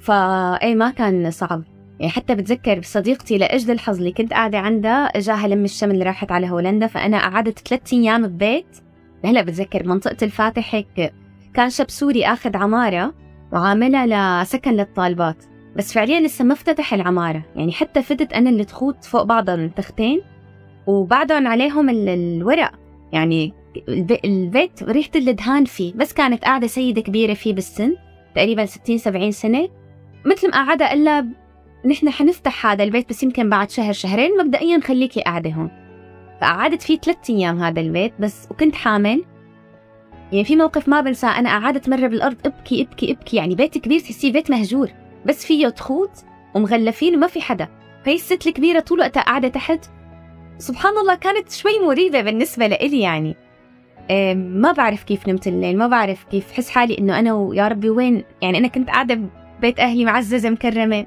فأي 0.00 0.74
ما 0.74 0.90
كان 0.90 1.30
صعب. 1.30 1.62
يعني 2.00 2.12
حتى 2.12 2.34
بتذكر 2.34 2.78
بصديقتي 2.78 3.38
لأجل 3.38 3.70
الحظ 3.70 3.98
اللي 3.98 4.12
كنت 4.12 4.32
قاعدة 4.32 4.58
عندها 4.58 5.04
إجاها 5.04 5.48
لم 5.48 5.64
الشمل 5.64 5.90
اللي 5.90 6.04
راحت 6.04 6.32
على 6.32 6.50
هولندا 6.50 6.86
فأنا 6.86 7.18
قعدت 7.18 7.68
ثلاثة 7.68 7.96
أيام 7.96 8.26
ببيت. 8.26 8.76
هلأ 9.24 9.42
بتذكر 9.42 9.88
منطقة 9.88 10.16
الفاتح 10.22 10.74
هيك 10.74 11.12
كان 11.54 11.70
شاب 11.70 11.90
سوري 11.90 12.26
آخذ 12.26 12.56
عمارة 12.56 13.14
وعاملها 13.52 14.42
لسكن 14.42 14.72
للطالبات. 14.72 15.44
بس 15.76 15.92
فعليا 15.92 16.20
لسه 16.20 16.44
ما 16.44 16.52
افتتح 16.52 16.94
العمارة 16.94 17.44
يعني 17.56 17.72
حتى 17.72 18.02
فتت 18.02 18.32
أنا 18.32 18.50
اللي 18.50 18.64
تخوت 18.64 19.04
فوق 19.04 19.22
بعضهم 19.22 19.60
التختين 19.60 20.20
وبعدهم 20.86 21.46
عليهم 21.46 21.88
الورق. 21.90 22.72
يعني 23.12 23.52
البيت 24.24 24.82
ريحة 24.82 25.10
الدهان 25.16 25.64
فيه 25.64 25.92
بس 25.94 26.12
كانت 26.12 26.44
قاعدة 26.44 26.66
سيدة 26.66 27.00
كبيرة 27.00 27.34
فيه 27.34 27.52
بالسن 27.52 27.96
تقريبا 28.34 28.66
60 28.66 28.98
70 28.98 29.30
سنة. 29.30 29.68
مثل 30.24 30.50
ما 30.50 30.66
قعدها 30.66 30.92
إلا 30.94 31.26
نحن 31.86 32.10
حنفتح 32.10 32.66
هذا 32.66 32.84
البيت 32.84 33.08
بس 33.08 33.22
يمكن 33.22 33.50
بعد 33.50 33.70
شهر 33.70 33.92
شهرين 33.92 34.30
مبدئيا 34.38 34.80
خليكي 34.80 35.20
قاعدة 35.20 35.50
هون. 35.50 35.70
فقعدت 36.40 36.82
فيه 36.82 36.98
ثلاثة 36.98 37.34
أيام 37.34 37.62
هذا 37.62 37.80
البيت 37.80 38.12
بس 38.20 38.48
وكنت 38.50 38.74
حامل. 38.74 39.24
يعني 40.32 40.44
في 40.44 40.56
موقف 40.56 40.88
ما 40.88 41.00
بنساه 41.00 41.38
أنا 41.38 41.50
قعدت 41.50 41.88
مرة 41.88 42.06
بالأرض 42.06 42.36
أبكي 42.46 42.82
أبكي 42.82 43.12
أبكي. 43.12 43.36
يعني 43.36 43.54
بيت 43.54 43.78
كبير 43.78 44.00
تحسيه 44.00 44.32
بيت 44.32 44.50
مهجور 44.50 44.90
بس 45.26 45.46
فيه 45.46 45.68
تخوت 45.68 46.24
ومغلفين 46.54 47.14
وما 47.14 47.26
في 47.26 47.40
حدا. 47.40 47.68
فهي 48.04 48.14
الست 48.14 48.46
الكبيرة 48.46 48.80
طول 48.80 49.00
وقتها 49.00 49.22
قاعدة 49.22 49.48
تحت. 49.48 49.84
سبحان 50.58 50.98
الله 50.98 51.14
كانت 51.14 51.52
شوي 51.52 51.80
مريبة 51.86 52.20
بالنسبة 52.20 52.66
لإلي 52.66 53.00
يعني. 53.00 53.36
إيه 54.10 54.34
ما 54.34 54.72
بعرف 54.72 55.02
كيف 55.02 55.28
نمت 55.28 55.46
الليل 55.46 55.78
ما 55.78 55.86
بعرف 55.86 56.24
كيف 56.24 56.52
حس 56.52 56.70
حالي 56.70 56.98
إنه 56.98 57.18
أنا 57.18 57.32
ويا 57.32 57.68
ربي 57.68 57.90
وين؟ 57.90 58.24
يعني 58.42 58.58
أنا 58.58 58.68
كنت 58.68 58.88
قاعدة 58.88 59.20
ببيت 59.58 59.80
أهلي 59.80 60.04
معززة 60.04 60.50
مكرمة. 60.50 61.06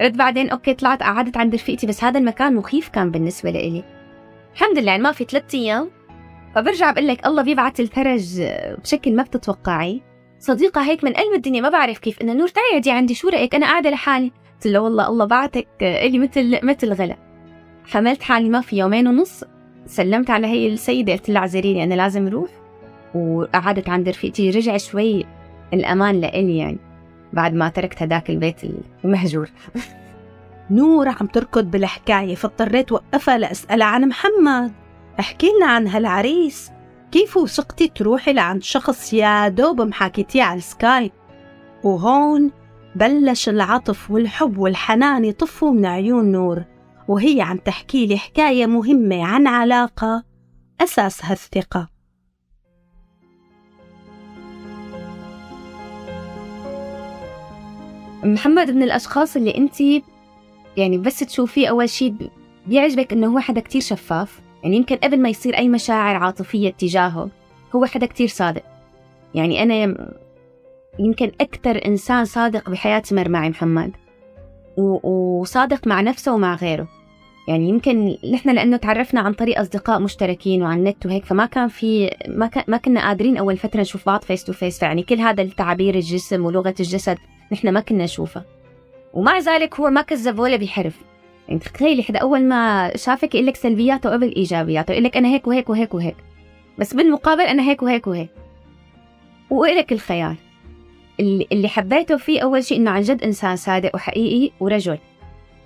رد 0.00 0.16
بعدين 0.16 0.50
أوكي 0.50 0.74
طلعت 0.74 1.02
قعدت 1.02 1.36
عند 1.36 1.54
رفيقتي 1.54 1.86
بس 1.86 2.04
هذا 2.04 2.18
المكان 2.18 2.54
مخيف 2.54 2.88
كان 2.88 3.10
بالنسبة 3.10 3.50
لإلي. 3.50 3.84
الحمد 4.54 4.78
لله 4.78 4.90
يعني 4.90 5.02
ما 5.02 5.12
في 5.12 5.24
ثلاثة 5.24 5.58
أيام. 5.58 5.90
فبرجع 6.54 6.90
بقول 6.90 7.08
لك 7.08 7.26
الله 7.26 7.42
بيبعت 7.42 7.80
الفرج 7.80 8.42
بشكل 8.82 9.16
ما 9.16 9.22
بتتوقعي. 9.22 10.02
صديقة 10.38 10.80
هيك 10.80 11.04
من 11.04 11.12
قلب 11.12 11.34
الدنيا 11.34 11.60
ما 11.60 11.68
بعرف 11.68 11.98
كيف 11.98 12.22
إنه 12.22 12.32
نور 12.32 12.48
تعي 12.48 12.96
عندي 12.96 13.14
شو 13.14 13.28
رأيك؟ 13.28 13.54
أنا 13.54 13.66
قاعدة 13.66 13.90
لحالي. 13.90 14.32
قلت 14.54 14.66
له 14.66 14.80
والله 14.80 15.08
الله 15.08 15.24
بعتك 15.24 15.68
إلي 15.82 16.18
مثل 16.18 16.58
مثل 16.62 16.92
غلا. 16.92 17.16
حملت 17.86 18.22
حالي 18.22 18.48
ما 18.48 18.60
في 18.60 18.76
يومين 18.76 19.08
ونص. 19.08 19.44
سلمت 19.86 20.30
على 20.30 20.46
هي 20.46 20.68
السيدة 20.68 21.12
قلت 21.12 21.30
لها 21.30 21.40
اعذريني 21.40 21.84
أنا 21.84 21.94
لازم 21.94 22.26
أروح. 22.26 22.50
وقعدت 23.14 23.88
عند 23.88 24.08
رفيقتي 24.08 24.50
رجع 24.50 24.76
شوي 24.76 25.26
الأمان 25.72 26.20
لإلي 26.20 26.58
يعني. 26.58 26.78
بعد 27.34 27.54
ما 27.54 27.68
تركت 27.68 28.02
هداك 28.02 28.30
البيت 28.30 28.56
المهجور 29.04 29.50
نور 30.70 31.08
عم 31.08 31.26
تركض 31.26 31.70
بالحكاية 31.70 32.34
فاضطريت 32.34 32.92
وقفها 32.92 33.38
لأسألها 33.38 33.86
عن 33.86 34.08
محمد. 34.08 34.72
احكي 35.20 35.46
لنا 35.56 35.66
عن 35.66 35.88
هالعريس. 35.88 36.70
كيف 37.12 37.36
وثقتي 37.36 37.88
تروحي 37.88 38.32
لعند 38.32 38.62
شخص 38.62 39.12
يا 39.12 39.48
دوب 39.48 39.80
محاكيتيه 39.80 40.42
على 40.42 40.58
السكايب 40.58 41.12
وهون 41.84 42.50
بلش 42.94 43.48
العطف 43.48 44.10
والحب 44.10 44.58
والحنان 44.58 45.24
يطفوا 45.24 45.70
من 45.70 45.86
عيون 45.86 46.32
نور 46.32 46.64
وهي 47.08 47.42
عم 47.42 47.56
تحكي 47.56 48.06
لي 48.06 48.18
حكاية 48.18 48.66
مهمة 48.66 49.24
عن 49.24 49.46
علاقة 49.46 50.24
أساسها 50.80 51.32
الثقة 51.32 51.93
محمد 58.24 58.70
من 58.70 58.82
الأشخاص 58.82 59.36
اللي 59.36 59.56
أنت 59.56 59.80
يعني 60.76 60.98
بس 60.98 61.18
تشوفيه 61.18 61.68
أول 61.68 61.88
شيء 61.88 62.14
بيعجبك 62.66 63.12
إنه 63.12 63.26
هو 63.26 63.38
حدا 63.38 63.60
كتير 63.60 63.80
شفاف 63.80 64.40
يعني 64.62 64.76
يمكن 64.76 64.96
قبل 64.96 65.20
ما 65.20 65.28
يصير 65.28 65.56
أي 65.56 65.68
مشاعر 65.68 66.16
عاطفية 66.16 66.70
تجاهه 66.70 67.30
هو 67.76 67.84
حدا 67.84 68.06
كتير 68.06 68.28
صادق. 68.28 68.62
يعني 69.34 69.62
أنا 69.62 69.96
يمكن 70.98 71.32
أكثر 71.40 71.84
إنسان 71.86 72.24
صادق 72.24 72.70
بحياتي 72.70 73.14
مر 73.14 73.28
معي 73.28 73.50
محمد 73.50 73.92
وصادق 74.76 75.86
مع 75.86 76.00
نفسه 76.00 76.34
ومع 76.34 76.54
غيره. 76.54 76.88
يعني 77.48 77.68
يمكن 77.68 78.16
نحن 78.32 78.50
لأنه 78.50 78.76
تعرفنا 78.76 79.20
عن 79.20 79.32
طريق 79.32 79.60
أصدقاء 79.60 80.00
مشتركين 80.00 80.62
وعن 80.62 80.78
النت 80.78 81.06
وهيك 81.06 81.24
فما 81.24 81.46
كان 81.46 81.68
في 81.68 82.10
ما, 82.28 82.50
ما 82.68 82.76
كنا 82.76 83.00
قادرين 83.00 83.36
أول 83.36 83.56
فترة 83.56 83.80
نشوف 83.80 84.06
بعض 84.06 84.22
face 84.22 84.44
to 84.44 84.52
face 84.52 84.82
يعني 84.82 85.02
كل 85.02 85.18
هذا 85.20 85.42
التعابير 85.42 85.94
الجسم 85.94 86.44
ولغة 86.44 86.74
الجسد. 86.80 87.18
نحن 87.52 87.68
ما 87.68 87.80
كنا 87.80 88.04
نشوفها 88.04 88.44
ومع 89.14 89.38
ذلك 89.38 89.80
هو 89.80 89.90
ما 89.90 90.02
كذب 90.02 90.38
ولا 90.38 90.56
بيحرف. 90.56 90.96
يعني 91.48 91.60
تخيلي 91.60 92.02
حدا 92.02 92.18
أول 92.18 92.42
ما 92.42 92.92
شافك 92.96 93.34
يقول 93.34 93.46
لك 93.46 93.56
سلبياته 93.56 94.10
قبل 94.10 94.34
إيجابياته 94.34 94.92
يقول 94.92 95.04
لك 95.04 95.16
أنا 95.16 95.28
هيك 95.28 95.46
وهيك 95.46 95.70
وهيك 95.70 95.94
وهيك. 95.94 96.16
بس 96.78 96.94
بالمقابل 96.94 97.40
أنا 97.40 97.62
هيك 97.62 97.82
وهيك 97.82 98.06
وهيك. 98.06 98.30
وإلك 99.50 99.92
الخيال 99.92 100.36
اللي, 101.20 101.68
حبيته 101.68 102.16
فيه 102.16 102.40
أول 102.40 102.64
شيء 102.64 102.78
إنه 102.78 102.90
عن 102.90 103.02
جد 103.02 103.22
إنسان 103.22 103.56
صادق 103.56 103.94
وحقيقي 103.94 104.50
ورجل. 104.60 104.98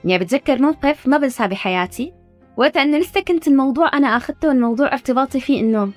يعني 0.05 0.25
بتذكر 0.25 0.63
موقف 0.63 1.09
ما 1.09 1.19
بنساه 1.19 1.47
بحياتي. 1.47 2.13
وقت 2.57 2.77
أنه 2.77 2.99
لسه 2.99 3.21
كنت 3.21 3.49
الموضوع 3.49 3.91
أنا 3.95 4.17
أخذته 4.17 4.53
الموضوع 4.53 4.93
ارتباطي 4.93 5.41
فيه 5.41 5.61
إنه 5.61 5.91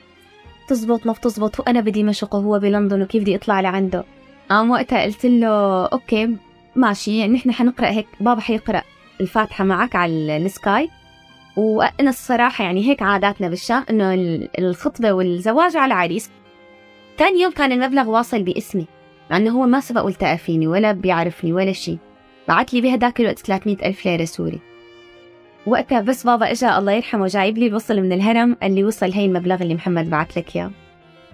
تزبط 0.68 1.06
ما 1.06 1.14
بتزبط 1.14 1.60
وأنا 1.60 1.82
بدمشق 1.82 2.36
وهو 2.36 2.60
بلندن 2.60 3.02
وكيف 3.02 3.22
بدي 3.22 3.36
أطلع 3.36 3.62
لعنده. 3.62 4.04
قام 4.52 4.72
وقتها 4.72 5.04
قلت 5.04 5.26
له 5.26 5.86
okay 5.86 6.38
ماشي 6.76 7.20
يعني 7.20 7.34
نحن 7.34 7.52
حنقرأ 7.52 7.88
هيك 7.88 8.08
بابا 8.20 8.42
حيقرأ 8.42 8.82
الفاتحة 9.22 9.64
معك 9.64 9.96
على 9.96 10.38
السكايب. 10.38 10.90
وأنا 11.58 12.10
الصراحة 12.10 12.64
يعني 12.64 12.90
هيك 12.90 13.02
عاداتنا 13.02 13.50
بالشام 13.50 13.86
إنه 13.90 14.14
الخطبة 14.60 15.12
والزواج 15.12 15.78
على 15.78 15.94
العريس 15.94 16.32
ثاني 17.18 17.42
يوم 17.42 17.52
كان 17.52 17.72
المبلغ 17.72 18.10
واصل 18.10 18.44
باسمي 18.44 18.88
مع 19.32 19.38
إنه 19.38 19.52
هو 19.52 19.66
ما 19.66 19.80
سبق 19.80 20.06
والتقى 20.06 20.38
فيني 20.38 20.68
ولا 20.68 20.92
بيعرفني 20.92 21.54
ولا 21.54 21.72
شيء 21.72 21.98
بعت 22.48 22.74
لي 22.74 22.82
بهداك 22.82 23.22
الوقت 23.22 23.40
300 23.40 23.78
ألف 23.86 24.06
ليرة 24.06 24.26
سوري. 24.26 24.60
وقتها 25.68 26.02
بس 26.02 26.24
بابا 26.24 26.52
اجى 26.52 26.70
الله 26.70 26.92
يرحمه 26.92 27.28
جايب 27.28 27.58
لي 27.58 27.68
الوصل 27.68 28.02
من 28.02 28.14
الهرم 28.14 28.58
قال 28.62 28.76
لي 28.76 28.84
وصل 28.84 29.12
هي 29.12 29.26
المبلغ 29.26 29.62
اللي 29.62 29.76
محمد 29.76 30.10
بعت 30.10 30.38
لك 30.38 30.56
إياه. 30.56 30.72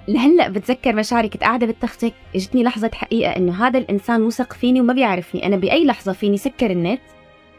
لهلا 0.07 0.49
بتذكر 0.49 0.95
مشاعري 0.95 1.29
كنت 1.29 1.43
قاعدة 1.43 1.65
بالتختك 1.65 2.13
اجتني 2.35 2.63
لحظة 2.63 2.91
حقيقة 2.93 3.35
إنه 3.35 3.67
هذا 3.67 3.77
الإنسان 3.79 4.21
وثق 4.21 4.53
فيني 4.53 4.81
وما 4.81 4.93
بيعرفني. 4.93 5.45
أنا 5.45 5.55
بأي 5.55 5.85
لحظة 5.85 6.13
فيني 6.13 6.37
سكر 6.37 6.71
النت 6.71 7.01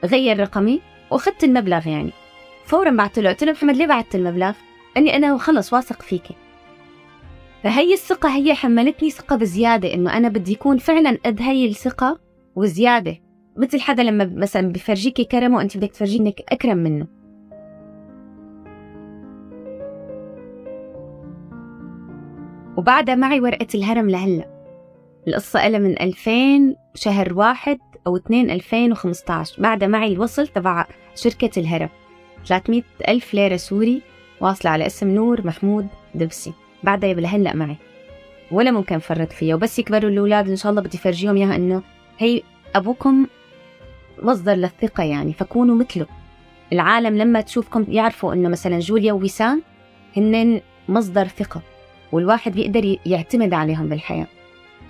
غير 0.05 0.41
رقمي 0.41 0.81
وأخذت 1.11 1.45
المبلغ 1.45 1.89
يعني. 1.89 2.13
فورا 2.65 2.91
بعت 2.91 3.19
له 3.19 3.31
قلت 3.31 3.45
له 3.45 3.53
محمد 3.53 3.77
ليه 3.77 3.87
بعت 3.87 4.15
المبلغ؟ 4.15 4.53
لي 4.97 5.17
أنا 5.17 5.39
خلص 5.39 5.73
واثق 5.73 6.03
فيكي 6.03 6.35
فهي 7.63 7.93
الثقة 7.93 8.37
هي 8.37 8.55
حملتني 8.55 9.11
ثقة 9.11 9.37
بزيادة 9.37 9.95
إنه 9.95 10.17
أنا 10.17 10.29
بدي 10.29 10.53
يكون 10.53 10.79
فعلا 10.79 11.19
قد 11.27 11.43
هي 11.43 11.67
الثقة 11.67 12.21
وزيادة. 12.57 13.17
مثل 13.57 13.81
حدا 13.81 14.03
لما 14.03 14.33
مثلا 14.37 14.73
بفرجيكي 14.73 15.25
كرمه 15.25 15.57
وأنت 15.57 15.77
بدك 15.77 15.91
تفرجي 15.91 16.19
إنك 16.19 16.41
أكرم 16.49 16.79
منه. 16.79 17.07
وبعدها 22.79 23.15
معي 23.15 23.41
ورقة 23.41 23.67
الهرم 23.75 24.11
لهلا. 24.11 24.45
القصة 25.29 25.67
إلها 25.67 25.81
من 25.81 26.01
2000 26.01 26.77
شهر 26.95 27.35
واحد 27.35 27.79
أو 28.07 28.17
2 28.17 28.51
2015 28.51 29.63
بعدها 29.63 29.89
معي 29.89 30.13
الوصل 30.13 30.47
تبع 30.47 30.87
شركة 31.15 31.61
الهرم. 31.61 31.89
300 32.47 32.83
ألف 33.09 33.35
ليرة 33.35 33.57
سوري 33.57 34.03
واصلة 34.41 34.71
على 34.71 34.87
اسم 34.87 35.11
نور 35.11 35.47
محمود 35.47 35.87
دبسي. 36.15 36.53
بعدها 36.83 37.15
لهلا 37.15 37.55
معي. 37.55 37.77
ولا 38.51 38.71
ممكن 38.71 38.99
فرط 38.99 39.33
فيها 39.33 39.55
وبس 39.55 39.79
يكبروا 39.79 40.11
الأولاد 40.11 40.49
إن 40.49 40.57
شاء 40.57 40.71
الله 40.71 40.83
بدي 40.83 40.99
فرجيهم 40.99 41.37
إياها 41.37 41.57
إنه 41.57 41.83
هي 42.19 42.43
أبوكم 42.75 43.27
مصدر 44.23 44.55
للثقة 44.55 45.05
يعني 45.05 45.33
فكونوا 45.33 45.75
مثله. 45.75 46.07
العالم 46.73 47.19
لما 47.19 47.41
تشوفكم 47.41 47.85
يعرفوا 47.89 48.33
إنه 48.33 48.49
مثلا 48.49 48.79
جوليا 48.79 49.13
ووسام 49.13 49.63
هن 50.17 50.61
مصدر 50.89 51.27
ثقة. 51.29 51.63
والواحد 52.13 52.53
بيقدر 52.53 52.99
يعتمد 53.07 53.55
عليهم 53.55 53.89
بالحياة. 53.89 54.27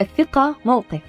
الثقة 0.01 0.57
موقف. 0.65 1.01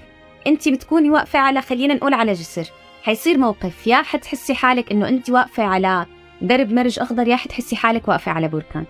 انت 0.48 0.70
بتكوني 0.70 1.10
واقفة 1.10 1.40
على 1.40 1.62
خلينا 1.62 1.94
نقول 1.94 2.14
على 2.14 2.34
جسر. 2.34 2.72
حيصير 3.04 3.38
موقف. 3.38 3.88
يا 3.88 4.02
حتحسي 4.02 4.54
حالك 4.54 4.92
إنه 4.92 5.08
انت 5.08 5.30
واقفة 5.30 5.64
على 5.64 6.06
درب 6.42 6.74
مرج 6.74 7.00
أخضر 7.00 7.28
يا 7.28 7.36
حتحسي 7.36 7.76
حالك 7.76 8.08
واقفة 8.08 8.32
على 8.32 8.48
بركان. 8.48 8.86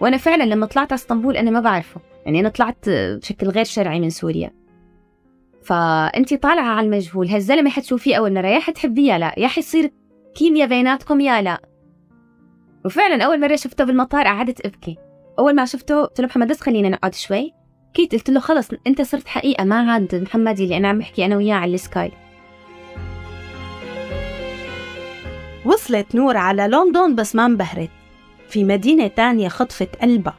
وأنا 0.00 0.16
فعلا 0.16 0.44
لما 0.44 0.66
طلعت 0.66 0.92
على 0.92 0.98
إسطنبول 0.98 1.36
أنا 1.36 1.50
ما 1.50 1.60
بعرفه. 1.60 2.00
يعني 2.24 2.40
أنا 2.40 2.48
طلعت 2.48 2.88
بشكل 2.88 3.48
غير 3.48 3.64
شرعي 3.64 4.00
من 4.00 4.10
سوريا. 4.10 4.50
فانت 5.64 6.34
طالعة 6.34 6.68
على 6.68 6.86
المجهول. 6.86 7.28
هالزلمه 7.28 7.70
حتشوفيه 7.70 8.16
أول 8.16 8.34
مرة 8.34 8.46
يا 8.46 8.58
حتحبيه 8.58 9.12
يا 9.12 9.18
لا؟ 9.18 9.34
يا 9.38 9.48
حيصير 9.48 9.92
كيمياء 10.34 10.68
بيناتكم 10.68 11.20
يا 11.20 11.42
لا؟ 11.42 11.60
وفعلا 12.84 13.24
أول 13.24 13.40
مرة 13.40 13.56
شفته 13.56 13.84
بالمطار 13.84 14.26
قعدت 14.26 14.66
أبكي. 14.66 14.96
أول 15.38 15.54
ما 15.54 15.64
شفته 15.64 16.04
قلت 16.04 16.20
له 16.20 16.26
محمد 16.26 16.48
بس 16.48 16.60
خلينا 16.60 16.88
نقعد 16.88 17.14
شوي. 17.14 17.52
كيت 17.94 18.12
قلت 18.12 18.30
له 18.30 18.40
خلص 18.40 18.68
أنت 18.86 19.02
صرت 19.02 19.28
حقيقة 19.28 19.64
ما 19.64 19.92
عاد 19.92 20.14
محمد 20.14 20.60
اللي 20.60 20.76
أنا 20.76 20.88
عم 20.88 20.98
بحكي 20.98 21.26
أنا 21.26 21.36
وياه 21.36 21.54
على 21.54 21.74
السكاي. 21.74 22.12
وصلت 25.64 26.14
نور 26.14 26.36
على 26.36 26.68
لندن 26.68 27.14
بس 27.14 27.34
ما 27.34 27.46
انبهرت. 27.46 27.90
في 28.48 28.64
مدينة 28.64 29.06
تانية 29.06 29.48
خطفت 29.48 29.96
قلبها. 29.96 30.36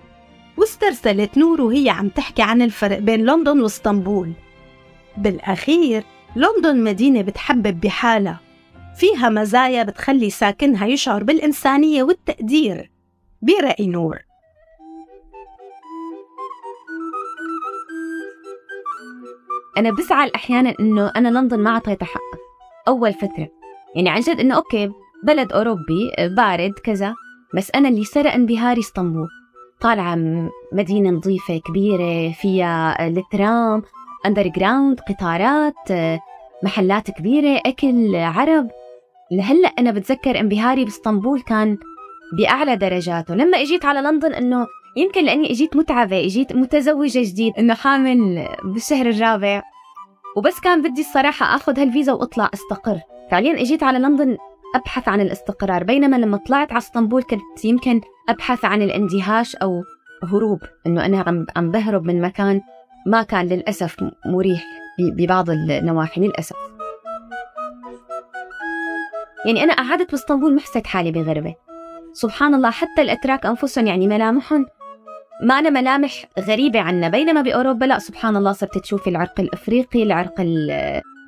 واسترسلت 0.58 1.38
نور 1.38 1.62
وهي 1.62 1.90
عم 1.90 2.10
تحكي 2.10 2.42
عن 2.42 2.62
الفرق 2.62 3.00
بين 3.00 3.26
لندن 3.26 3.62
واسطنبول. 3.62 4.32
بالأخير 5.18 6.04
لندن 6.36 6.84
مدينة 6.84 7.22
بتحبب 7.22 7.80
بحالها. 7.80 8.40
فيها 8.96 9.30
مزايا 9.30 9.84
بتخلي 9.84 10.30
ساكنها 10.30 10.88
يشعر 10.88 11.24
بالإنسانية 11.24 12.04
والتقدير. 12.04 12.92
برأي 13.42 13.88
نور. 13.88 14.27
أنا 19.78 19.92
بزعل 19.92 20.32
أحيانا 20.36 20.74
إنه 20.80 21.12
أنا 21.16 21.40
لندن 21.40 21.60
ما 21.60 21.70
أعطيتها 21.70 22.06
حقها 22.06 22.40
أول 22.88 23.14
فترة. 23.14 23.48
يعني 23.96 24.10
عن 24.10 24.20
جد 24.20 24.40
إنه 24.40 24.56
أوكي 24.56 24.92
بلد 25.24 25.52
أوروبي 25.52 26.12
بارد 26.20 26.72
كذا. 26.72 27.14
بس 27.56 27.72
أنا 27.76 27.90
اللي 27.90 28.04
سرق 28.04 28.34
انبهاري 28.34 28.80
إسطنبول. 28.80 29.28
طالعة 29.82 30.18
مدينة 30.74 31.10
نظيفة 31.10 31.58
كبيرة 31.58 32.32
فيها 32.32 33.08
الترام 33.08 33.82
underground 34.26 35.00
قطارات 35.00 35.74
محلات 36.64 37.12
كبيرة 37.12 37.62
أكل 37.66 38.16
عرب. 38.16 38.68
لهلأ 39.32 39.68
أنا 39.68 39.92
بتذكر 39.92 40.40
انبهاري 40.40 40.86
بإسطنبول 40.86 41.42
كان 41.42 41.78
بأعلى 42.38 42.76
درجاته. 42.76 43.36
لما 43.36 43.62
إجيت 43.62 43.86
على 43.86 44.02
لندن 44.02 44.34
إنه 44.34 44.68
يمكن 44.98 45.26
لأني 45.26 45.52
إجيت 45.52 45.76
متعبة 45.76 46.26
إجيت 46.26 46.54
متزوجة 46.54 47.20
جديد 47.24 47.54
إنه 47.60 47.74
حامل 47.74 48.48
بالشهر 48.64 49.10
الرابع. 49.10 49.62
وبس 50.38 50.60
كان 50.60 50.82
بدي 50.82 51.02
الصراحة 51.02 51.56
أخذ 51.56 51.80
هالفيزا 51.80 52.14
وأطلع 52.14 52.50
أستقر. 52.54 53.00
فعليا 53.32 53.62
إجيت 53.62 53.84
على 53.84 54.00
لندن 54.00 54.38
أبحث 54.76 55.08
عن 55.08 55.22
الاستقرار 55.22 55.84
بينما 55.84 56.16
لما 56.16 56.38
طلعت 56.38 56.72
على 56.72 56.78
إسطنبول 56.78 57.24
كنت 57.24 57.66
يمكن 57.66 58.02
أبحث 58.30 58.66
عن 58.66 58.82
الاندهاش 58.82 59.56
أو 59.56 59.82
هروب 60.24 60.60
إنه 60.88 61.06
أنا 61.06 61.24
عم 61.28 61.46
عم 61.56 61.72
بهرب 61.72 62.04
من 62.04 62.22
مكان 62.22 62.62
ما 63.08 63.24
كان 63.24 63.46
للأسف 63.46 63.96
مريح 64.26 64.66
ببعض 65.00 65.50
النواحي 65.50 66.22
للأسف. 66.22 66.56
يعني 69.46 69.64
أنا 69.64 69.74
قعدت 69.74 70.12
بإسطنبول 70.12 70.54
ما 70.54 70.62
حسيت 70.62 70.88
حالي 70.88 71.12
بغربة. 71.12 71.56
سبحان 72.14 72.56
الله 72.56 72.72
حتى 72.72 73.02
الأتراك 73.02 73.46
أنفسهم 73.46 73.88
يعني 73.88 74.08
ملامحهم 74.08 74.66
ما 75.44 75.60
أنا 75.60 75.70
ملامح 75.70 76.26
غريبة 76.40 76.80
عنا. 76.80 77.10
بينما 77.10 77.42
بأوروبا 77.42 77.86
لا 77.86 78.00
سبحان 78.00 78.36
الله 78.36 78.52
صرت 78.52 78.78
تشوفي 78.78 79.10
العرق 79.10 79.40
الأفريقي 79.40 80.04
العرق 80.04 80.42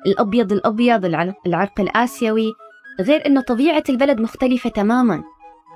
الأبيض 0.06 0.52
الأبيض 0.52 1.04
العرق 1.46 1.80
الآسيوي. 1.80 2.52
غير 3.00 3.26
أنه 3.26 3.40
طبيعة 3.40 3.84
البلد 3.88 4.20
مختلفة 4.20 4.70
تماما. 4.70 5.22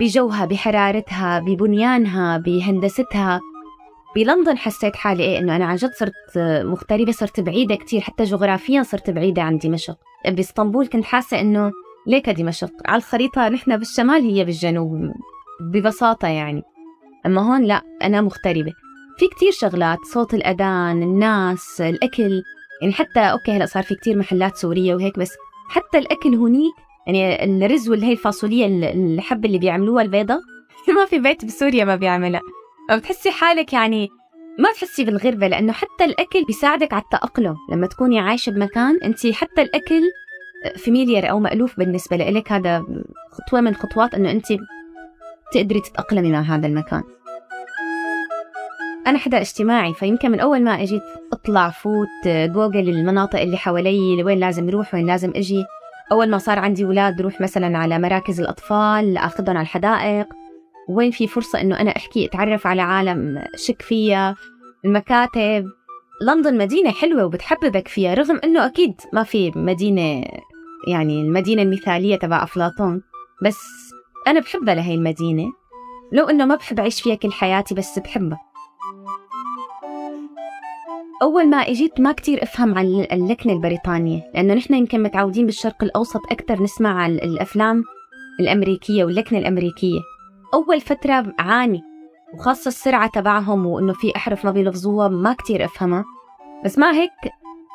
بجوها 0.01 0.45
بحرارتها 0.45 1.39
ببنيانها 1.39 2.39
بهندستها. 2.39 3.41
بلندن 4.17 4.59
حسيت 4.59 4.97
حالي 4.97 5.23
إيه 5.23 5.39
إنه 5.39 5.57
أنا 5.57 5.65
عن 5.65 5.77
جد 5.77 5.93
صرت 5.93 6.13
مغتربة 6.65 7.13
صرت 7.13 7.41
بعيدة 7.41 7.75
كتير. 7.75 8.01
حتى 8.01 8.25
جغرافيا 8.25 8.83
صرت 8.83 9.11
بعيدة 9.11 9.43
عن 9.43 9.59
دمشق. 9.59 9.97
بإسطنبول 10.29 10.87
كنت 10.87 11.05
حاسة 11.05 11.41
إنه 11.41 11.73
ليك 12.07 12.31
دمشق؟ 12.31 12.71
على 12.87 12.97
الخريطة 12.97 13.49
نحن 13.49 13.77
بالشمال 13.77 14.23
هي 14.23 14.45
بالجنوب. 14.45 15.13
ببساطة 15.61 16.29
يعني. 16.29 16.63
أما 17.27 17.43
هون 17.43 17.65
لا 17.65 17.83
أنا 18.03 18.21
مغتربة. 18.21 18.73
في 19.19 19.29
كتير 19.29 19.53
شغلات 19.53 19.99
صوت 20.13 20.35
الأذان 20.35 21.03
الناس 21.03 21.81
الأكل 21.81 22.43
يعني 22.81 22.95
حتى 22.95 23.21
okay 23.21 23.53
هلأ 23.53 23.67
صار 23.67 23.83
في 23.83 23.95
كتير 23.95 24.19
محلات 24.19 24.57
سورية 24.57 24.95
وهيك 24.95 25.19
بس 25.19 25.33
حتى 25.69 25.99
الأكل 25.99 26.35
هونيك 26.35 26.75
يعني 27.07 27.45
الرز 27.45 27.89
واللي 27.89 28.07
هي 28.07 28.13
الفاصولية 28.13 28.67
الحبة 28.93 29.47
اللي 29.47 29.59
بيعملوها 29.59 30.03
البيضة 30.03 30.41
ما 30.97 31.05
في 31.05 31.19
بيت 31.19 31.45
بسوريا 31.45 31.85
ما 31.85 31.97
بيعملها. 31.97 32.41
فبتحسي 32.89 33.31
حالك 33.31 33.73
يعني 33.73 34.09
ما 34.59 34.71
بتحسي 34.71 35.05
بالغربة 35.05 35.47
لأنه 35.49 35.73
حتى 35.73 36.05
الأكل 36.05 36.45
بيساعدك 36.45 36.93
على 36.93 37.03
التأقلم. 37.03 37.57
لما 37.73 37.87
تكوني 37.87 38.21
عايشة 38.21 38.51
بمكان 38.51 38.99
أنت 39.03 39.27
حتى 39.27 39.63
الأكل 39.63 40.03
familiar 40.85 41.31
أو 41.31 41.41
مألوف 41.41 41.79
بالنسبة 41.79 42.17
لك 42.17 42.53
هذا 42.53 42.85
خطوة 43.31 43.61
من 43.61 43.75
خطوات 43.75 44.15
أنه 44.15 44.31
أنت 44.31 44.47
تقدري 45.53 45.81
تتأقلمي 45.81 46.33
مع 46.33 46.41
هذا 46.41 46.67
المكان. 46.67 47.03
أنا 49.07 49.19
حدا 49.19 49.41
اجتماعي 49.41 49.95
فيمكن 49.95 50.31
من 50.31 50.41
أول 50.41 50.63
ما 50.63 50.83
أجيت 50.83 51.03
أطلع 51.33 51.71
فوت 51.71 52.27
جوجل 52.27 52.89
المناطق 52.89 53.41
اللي 53.41 53.57
حوالي 53.57 54.23
وين 54.25 54.39
لازم 54.39 54.69
أروح 54.69 54.95
وين 54.95 55.07
لازم 55.07 55.33
أجي. 55.37 55.65
أول 56.13 56.31
ما 56.31 56.39
صار 56.39 56.59
عندي 56.59 56.85
أولاد 56.85 57.21
روح 57.21 57.41
مثلا 57.41 57.79
على 57.79 57.99
مراكز 57.99 58.41
الأطفال 58.41 59.17
أخذهم 59.17 59.57
على 59.57 59.63
الحدائق. 59.63 60.27
وين 60.89 61.11
في 61.11 61.27
فرصة 61.27 61.61
إنه 61.61 61.81
أنا 61.81 61.97
أحكي 61.97 62.27
أتعرف 62.27 62.67
على 62.67 62.83
عالم 62.83 63.43
شك 63.57 63.83
فيها 63.83 64.37
المكاتب. 64.85 65.67
لندن 66.23 66.59
مدينة 66.59 66.91
حلوة 66.91 67.25
وبتحببك 67.25 67.89
فيها 67.89 68.15
رغم 68.15 68.41
إنه 68.45 68.67
أكيد 68.67 69.01
ما 69.13 69.23
في 69.23 69.53
مدينة 69.57 70.25
يعني 70.89 71.21
المدينة 71.21 71.63
المثالية 71.63 72.17
تبع 72.17 72.43
أفلاطون. 72.43 73.03
بس 73.45 73.59
أنا 74.27 74.41
بحبها 74.41 74.75
لهي 74.75 74.95
المدينة. 74.95 75.53
لو 76.13 76.29
إنه 76.29 76.45
ما 76.45 76.55
بحب 76.55 76.81
أعيش 76.81 77.03
فيها 77.03 77.15
كل 77.15 77.33
حياتي 77.33 77.75
بس 77.75 77.99
بحبها. 77.99 78.39
أول 81.25 81.49
ما 81.49 81.57
إجيت 81.57 82.01
ما 82.01 82.13
كتير 82.13 82.43
أفهم 82.43 82.79
عن 82.79 83.07
اللكنة 83.13 83.53
البريطانية 83.53 84.31
لأنه 84.35 84.55
نحن 84.55 84.75
يمكن 84.75 85.03
متعودين 85.03 85.47
بالشرق 85.47 85.85
الأوسط 85.85 86.21
أكثر 86.31 86.63
نسمع 86.63 87.03
عن 87.03 87.11
الأفلام 87.11 87.85
الأمريكية 88.41 89.05
واللكنة 89.05 89.39
الأمريكية. 89.39 90.01
أول 90.55 90.81
فترة 90.81 91.35
عاني 91.39 91.83
وخاصة 92.35 92.69
السرعة 92.69 93.11
تبعهم 93.11 93.67
وإنه 93.67 93.93
في 93.93 94.17
أحرف 94.17 94.45
ما 94.45 94.51
بيلفظوها 94.51 95.09
ما 95.09 95.33
كتير 95.33 95.65
أفهمها. 95.65 96.05
بس 96.65 96.79
ما 96.79 96.93
هيك 96.95 97.11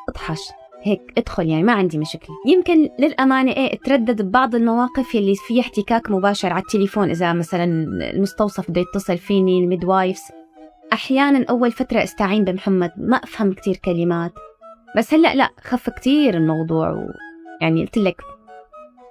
اطحش 0.08 0.40
هيك 0.82 1.00
ادخل 1.18 1.48
يعني 1.48 1.62
ما 1.62 1.72
عندي 1.72 1.98
مشكلة. 1.98 2.36
يمكن 2.46 2.88
للأمانة 2.98 3.52
إيه 3.52 3.74
اتردد 3.74 4.22
ببعض 4.22 4.54
المواقف 4.54 5.14
يلي 5.14 5.34
فيها 5.34 5.60
احتكاك 5.60 6.10
مباشر 6.10 6.52
على 6.52 6.62
التليفون 6.62 7.10
إذا 7.10 7.32
مثلا 7.32 7.64
المستوصف 8.10 8.70
بده 8.70 8.80
يتصل 8.80 9.18
فيني 9.18 9.58
ال 9.58 9.66
midwives. 9.66 10.39
أحيانا 10.92 11.46
أول 11.50 11.72
فترة 11.72 12.02
أستعين 12.02 12.44
بمحمد 12.44 12.92
ما 12.96 13.16
أفهم 13.16 13.52
كتير 13.52 13.76
كلمات. 13.76 14.32
بس 14.96 15.14
هلأ 15.14 15.34
لا 15.34 15.50
خف 15.60 15.90
كتير 15.90 16.34
الموضوع 16.34 16.90
و... 16.90 17.06
يعني 17.60 17.80
قلت 17.84 17.96
لك 17.96 18.22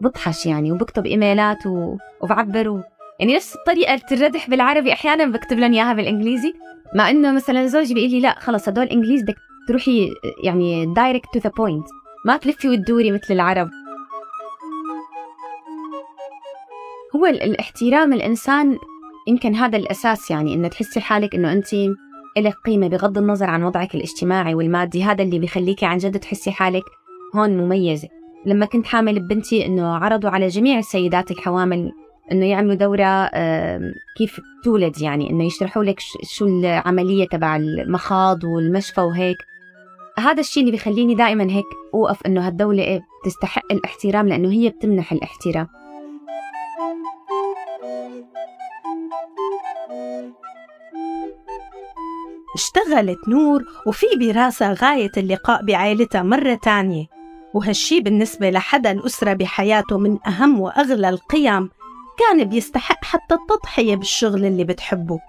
بطحش 0.02 0.46
يعني 0.46 0.72
وبكتب 0.72 1.06
إيميلات 1.06 1.68
و... 1.68 1.98
وبعبر 2.22 2.70
و... 2.70 2.82
يعني 3.20 3.36
نفس 3.36 3.56
الطريقة 3.56 4.02
الردح 4.12 4.50
بالعربي 4.50 4.94
أحيانا 4.94 5.26
بكتب 5.26 5.60
لهم 5.60 5.74
إياها 5.74 5.94
بالإنجليزي. 5.94 6.54
مع 6.96 7.10
إنه 7.10 7.32
مثلا 7.32 7.68
زوجي 7.68 7.94
بيقول 7.94 8.12
لي 8.12 8.20
لا 8.20 8.40
خلص 8.40 8.70
هدول 8.70 8.86
إنجليز 8.86 9.24
بدك 9.24 9.36
تروحي 9.68 10.10
يعني 10.44 10.94
direct 10.94 11.34
to 11.34 11.40
the 11.40 11.50
point 11.50 11.88
ما 12.26 12.38
تلفي 12.38 12.70
وتدوري 12.70 13.12
مثل 13.12 13.34
العرب. 13.34 13.70
هو 17.16 17.26
الاحترام 17.26 18.14
الإنسان 18.14 18.78
يمكن 19.30 19.56
هذا 19.56 19.78
الأساس 19.78 20.32
يعني 20.32 20.54
إنه 20.54 20.68
تحسي 20.68 21.00
حالك 21.00 21.36
إنه 21.36 21.52
أنت 21.52 21.74
إلك 22.38 22.54
قيمة 22.66 22.88
بغض 22.88 23.18
النظر 23.18 23.50
عن 23.50 23.64
وضعك 23.64 23.96
الاجتماعي 23.96 24.56
والمادي 24.56 25.04
هذا 25.04 25.24
اللي 25.24 25.40
بيخليكي 25.40 25.86
عن 25.86 25.98
جد 25.98 26.20
تحسي 26.20 26.52
حالك 26.52 26.84
هون 27.36 27.58
مميزة. 27.58 28.08
لما 28.46 28.66
كنت 28.66 28.86
حامل 28.86 29.20
ببنتي 29.20 29.66
إنه 29.66 29.96
عرضوا 29.96 30.30
على 30.30 30.48
جميع 30.48 30.80
السيدات 30.80 31.32
الحوامل 31.32 31.92
إنه 32.32 32.46
يعملوا 32.46 32.74
دورة 32.74 33.30
كيف 34.18 34.40
تولد 34.64 35.02
يعني 35.02 35.30
إنه 35.30 35.44
يشرحوا 35.44 35.84
لك 35.84 36.00
شو 36.24 36.46
العملية 36.46 37.28
تبع 37.28 37.56
المخاض 37.56 38.44
والمشفى 38.44 39.02
وهيك. 39.02 39.38
هذا 40.20 40.40
الشيء 40.40 40.62
اللي 40.64 40.72
بيخليني 40.72 41.16
دائما 41.16 41.44
هيك 41.44 41.66
أوقف 41.94 42.26
إنه 42.26 42.48
هالدولة 42.48 42.84
إيه 42.84 43.02
تستحق 43.26 43.72
الاحترام 43.72 44.28
لأنه 44.28 44.52
هي 44.52 44.70
بتمنح 44.70 45.12
الاحترام. 45.12 45.68
اشتغلت 52.56 53.28
نور 53.28 53.64
وفي 53.86 54.06
براسها 54.20 54.74
غاية 54.74 55.12
اللقاء 55.18 55.64
بعائلتها 55.66 56.24
مرة 56.24 56.54
تانية. 56.54 57.06
وهالشي 57.54 58.00
بالنسبة 58.00 58.50
لحدا 58.50 58.92
الأسرة 58.92 59.34
بحياته 59.34 59.98
من 59.98 60.18
أهم 60.28 60.60
وأغلى 60.60 61.10
القيم 61.10 61.70
كان 62.20 62.44
بيستحق 62.44 63.04
حتى 63.04 63.36
التضحية 63.36 63.96
بالشغل 63.96 64.46
اللي 64.46 64.64
بتحبه. 64.64 65.20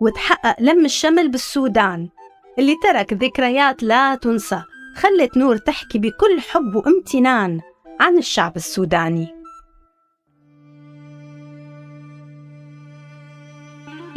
وتحقق 0.00 0.56
لم 0.60 0.84
الشمل 0.84 1.30
بالسودان 1.30 2.08
اللي 2.58 2.76
ترك 2.82 3.12
ذكريات 3.12 3.82
لا 3.82 4.14
تنسى. 4.14 4.62
خلت 4.96 5.36
نور 5.36 5.56
تحكي 5.56 5.98
بكل 5.98 6.40
حب 6.40 6.74
وامتنان 6.76 7.60
عن 8.00 8.18
الشعب 8.18 8.56
السوداني. 8.56 9.35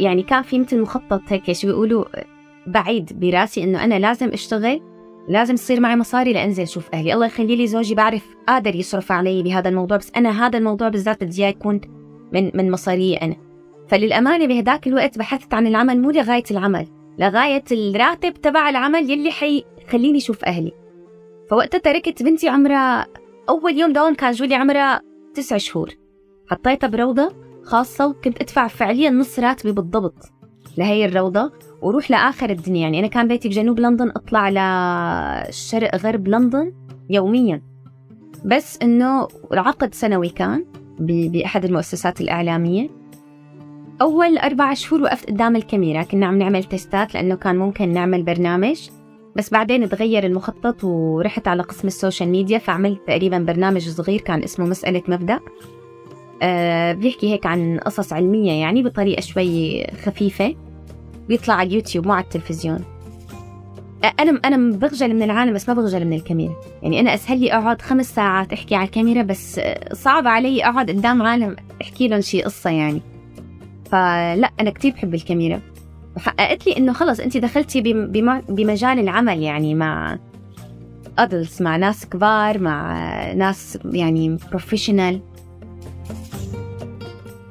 يعني 0.00 0.22
كان 0.22 0.42
في 0.42 0.58
مثل 0.58 0.80
مخطط 0.80 1.22
هيك 1.28 1.52
شو 1.52 1.66
بيقولوا 1.66 2.04
بعيد 2.66 3.20
براسي 3.20 3.64
إنه 3.64 3.84
أنا 3.84 3.98
لازم 3.98 4.28
أشتغل 4.28 4.80
لازم 5.28 5.54
تصير 5.54 5.80
معي 5.80 5.96
مصاري 5.96 6.32
لأنزل 6.32 6.62
أشوف 6.62 6.88
أهلي. 6.94 7.14
الله 7.14 7.26
يخلي 7.26 7.56
لي 7.56 7.66
زوجي 7.66 7.94
بعرف 7.94 8.36
قادر 8.48 8.74
يصرف 8.74 9.12
علي 9.12 9.42
بهذا 9.42 9.68
الموضوع 9.68 9.96
بس 9.96 10.12
أنا 10.16 10.46
هذا 10.46 10.58
الموضوع 10.58 10.88
بالذات 10.88 11.24
بدي 11.24 11.42
يكون 11.42 11.80
من 12.32 12.50
من 12.54 12.70
مصاري 12.70 13.14
أنا. 13.14 13.36
فللأمانة 13.88 14.46
بهداك 14.46 14.86
الوقت 14.86 15.18
بحثت 15.18 15.54
عن 15.54 15.66
العمل 15.66 16.02
مو 16.02 16.10
لغاية 16.10 16.44
العمل 16.50 16.86
لغاية 17.18 17.64
الراتب 17.72 18.32
تبع 18.32 18.68
العمل 18.68 19.10
يلي 19.10 19.30
حيخليني 19.30 20.18
أشوف 20.18 20.44
أهلي. 20.44 20.72
فوقتها 21.50 21.78
تركت 21.78 22.22
بنتي 22.22 22.48
عمرها 22.48 23.06
أول 23.48 23.78
يوم 23.78 23.92
دون 23.92 24.14
كان 24.14 24.32
جولي 24.32 24.54
عمرها 24.54 25.00
تسع 25.34 25.56
شهور. 25.56 25.90
حطيتها 26.50 26.86
بروضة 26.86 27.32
خاصة 27.70 28.06
وكنت 28.06 28.42
أدفع 28.42 28.68
فعليا 28.68 29.10
نص 29.10 29.38
راتبي 29.38 29.72
بالضبط 29.72 30.32
لهي 30.78 31.04
الروضة 31.04 31.52
وروح 31.82 32.10
لآخر 32.10 32.50
الدنيا. 32.50 32.80
يعني 32.80 32.98
أنا 32.98 33.06
كان 33.06 33.28
بيتي 33.28 33.48
بجنوب 33.48 33.80
لندن 33.80 34.08
أطلع 34.10 34.48
لشرق 34.48 35.96
غرب 35.96 36.28
لندن 36.28 36.72
يوميا. 37.10 37.62
بس 38.44 38.78
إنه 38.82 39.28
العقد 39.52 39.94
سنوي 39.94 40.28
كان 40.28 40.64
بأحد 41.00 41.64
المؤسسات 41.64 42.20
الإعلامية. 42.20 42.88
أول 44.02 44.38
أربع 44.38 44.74
شهور 44.74 45.02
وقفت 45.02 45.30
قدام 45.30 45.56
الكاميرا 45.56 46.02
كنا 46.02 46.26
عم 46.26 46.38
نعمل 46.38 46.64
test 46.64 47.04
ات 47.04 47.14
لأنه 47.14 47.34
كان 47.34 47.56
ممكن 47.56 47.88
نعمل 47.92 48.22
برنامج. 48.22 48.88
بس 49.36 49.50
بعدين 49.50 49.88
تغير 49.88 50.26
المخطط 50.26 50.84
ورحت 50.84 51.48
على 51.48 51.62
قسم 51.62 51.88
ال 51.88 51.94
social 51.94 52.28
media 52.28 52.58
فعملت 52.58 53.00
تقريبا 53.06 53.38
برنامج 53.38 53.88
صغير 53.88 54.20
كان 54.20 54.42
اسمه 54.42 54.66
مسألة 54.66 55.02
مبدأ. 55.08 55.40
بيحكي 56.92 57.32
هيك 57.32 57.46
عن 57.46 57.78
قصص 57.78 58.12
علمية 58.12 58.52
يعني 58.52 58.82
بطريقة 58.82 59.20
شوي 59.20 59.84
خفيفة. 60.04 60.54
بيطلع 61.28 61.54
على 61.54 61.68
اليوتيوب 61.68 62.06
مو 62.06 62.12
على 62.12 62.24
التلفزيون. 62.24 62.84
أنا 64.20 64.40
أنا 64.44 64.76
بخجل 64.78 65.14
من 65.14 65.22
العالم 65.22 65.54
بس 65.54 65.68
ما 65.68 65.74
بخجل 65.74 66.04
من 66.04 66.12
الكاميرا. 66.12 66.54
يعني 66.82 67.00
أنا 67.00 67.14
أسهل 67.14 67.40
لي 67.40 67.52
أقعد 67.52 67.82
خمس 67.82 68.14
ساعات 68.14 68.52
أحكي 68.52 68.74
على 68.74 68.86
الكاميرا 68.86 69.22
بس 69.22 69.60
صعب 69.92 70.26
علي 70.26 70.64
أقعد 70.64 70.90
قدام 70.90 71.22
عالم 71.22 71.56
أحكي 71.82 72.08
لهم 72.08 72.20
شي 72.20 72.42
قصة 72.42 72.70
يعني. 72.70 73.00
فلا 73.90 74.50
أنا 74.60 74.70
كتير 74.70 74.92
بحب 74.92 75.14
الكاميرا. 75.14 75.60
وحققت 76.16 76.66
لي 76.66 76.76
إنه 76.76 76.92
خلص 76.92 77.20
انت 77.20 77.36
دخلتي 77.36 77.80
بمجال 78.48 78.98
العمل 78.98 79.42
يعني 79.42 79.74
مع 79.74 80.18
ادلتس 81.18 81.60
مع 81.60 81.76
ناس 81.76 82.06
كبار 82.06 82.58
مع 82.58 82.92
ناس 83.32 83.78
يعني 83.84 84.36
professional 84.50 85.20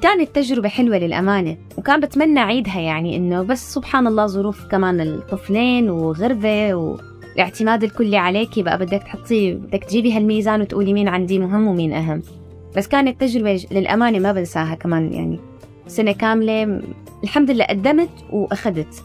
كانت 0.02 0.36
تجربة 0.36 0.70
حلوة 0.70 0.98
للأمانة 0.98 1.58
وكان 1.78 2.00
بتمنى 2.00 2.40
أعيدها 2.40 2.80
يعني 2.80 3.16
إنه 3.16 3.42
بس 3.42 3.74
سبحان 3.74 4.08
الله 4.08 4.26
ظروف 4.26 4.66
كمان 4.66 5.02
الطفلين 5.02 5.90
وغربة 5.90 6.74
والاعتماد 6.74 7.84
الكلي 7.84 8.18
عليكي 8.18 8.64
بقى 8.64 8.78
بدك 8.78 9.04
تحطي 9.04 9.54
بدك 9.54 9.84
تجيبي 9.84 10.14
هالميزان 10.14 10.62
وتقولي 10.62 10.94
مين 10.94 11.08
عندي 11.08 11.40
مهم 11.40 11.68
ومين 11.68 11.94
أهم. 11.94 12.22
بس 12.76 12.88
كانت 12.88 13.22
تجربة 13.22 13.66
للأمانة 13.72 14.20
ما 14.20 14.32
بنساها 14.32 14.76
كمان 14.76 15.14
يعني. 15.14 15.40
سنة 15.88 16.12
كاملة 16.12 16.82
الحمد 17.24 17.52
لله 17.52 17.66
قدمت 17.66 18.10
وأخذت. 18.32 19.04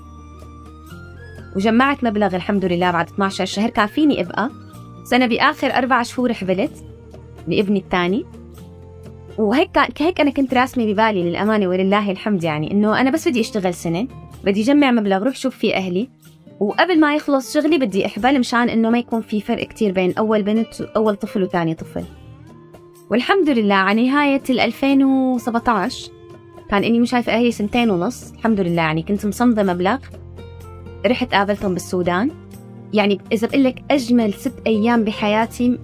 وجمعت 1.56 2.04
مبلغ 2.04 2.36
الحمد 2.36 2.64
لله 2.64 2.90
بعد 2.90 3.08
12 3.08 3.44
شهر 3.44 3.70
كافيني 3.70 4.20
أبقى. 4.20 4.50
سنة 5.04 5.26
بآخر 5.26 5.66
أربع 5.74 6.02
شهور 6.02 6.32
حبلت 6.32 6.84
بابني 7.48 7.78
الثاني. 7.78 8.24
وهيك 9.38 9.78
هيك 9.98 10.20
أنا 10.20 10.30
كنت 10.30 10.54
راسمة 10.54 10.92
ببالي 10.92 11.22
للأمانة 11.22 11.66
ولله 11.66 12.10
الحمد 12.10 12.44
يعني 12.44 12.70
إنه 12.70 13.00
أنا 13.00 13.10
بس 13.10 13.28
بدي 13.28 13.40
أشتغل 13.40 13.74
سنة 13.74 14.06
بدي 14.44 14.62
اجمع 14.62 14.90
مبلغ 14.90 15.22
روح 15.22 15.36
شوف 15.36 15.56
فيه 15.56 15.74
أهلي 15.74 16.08
وقبل 16.60 17.00
ما 17.00 17.14
يخلص 17.14 17.54
شغلي 17.54 17.78
بدي 17.78 18.06
احبل 18.06 18.38
مشان 18.38 18.68
إنه 18.68 18.90
ما 18.90 18.98
يكون 18.98 19.20
في 19.20 19.40
فرق 19.40 19.66
كتير 19.66 19.92
بين 19.92 20.14
أول 20.18 20.42
بنت 20.42 20.80
أول 20.80 21.16
طفل 21.16 21.42
وثاني 21.42 21.74
طفل. 21.74 22.04
والحمد 23.10 23.50
لله 23.50 23.74
على 23.74 24.06
نهاية 24.06 24.42
2017 24.50 26.10
كان 26.70 26.84
إني 26.84 27.00
مش 27.00 27.10
شايفة 27.10 27.32
أهلي 27.32 27.52
سنتين 27.52 27.90
ونص 27.90 28.32
الحمد 28.32 28.60
لله 28.60 28.82
يعني 28.82 29.02
كنت 29.02 29.26
مصمدة 29.26 29.62
مبلغ. 29.62 29.98
رحت 31.06 31.34
قابلتهم 31.34 31.72
بالسودان. 31.72 32.30
يعني 32.92 33.20
إذا 33.32 33.48
بقول 33.48 33.64
لك 33.64 33.82
أجمل 33.90 34.32
ست 34.32 34.54
أيام 34.66 35.04
بحياتي 35.04 35.78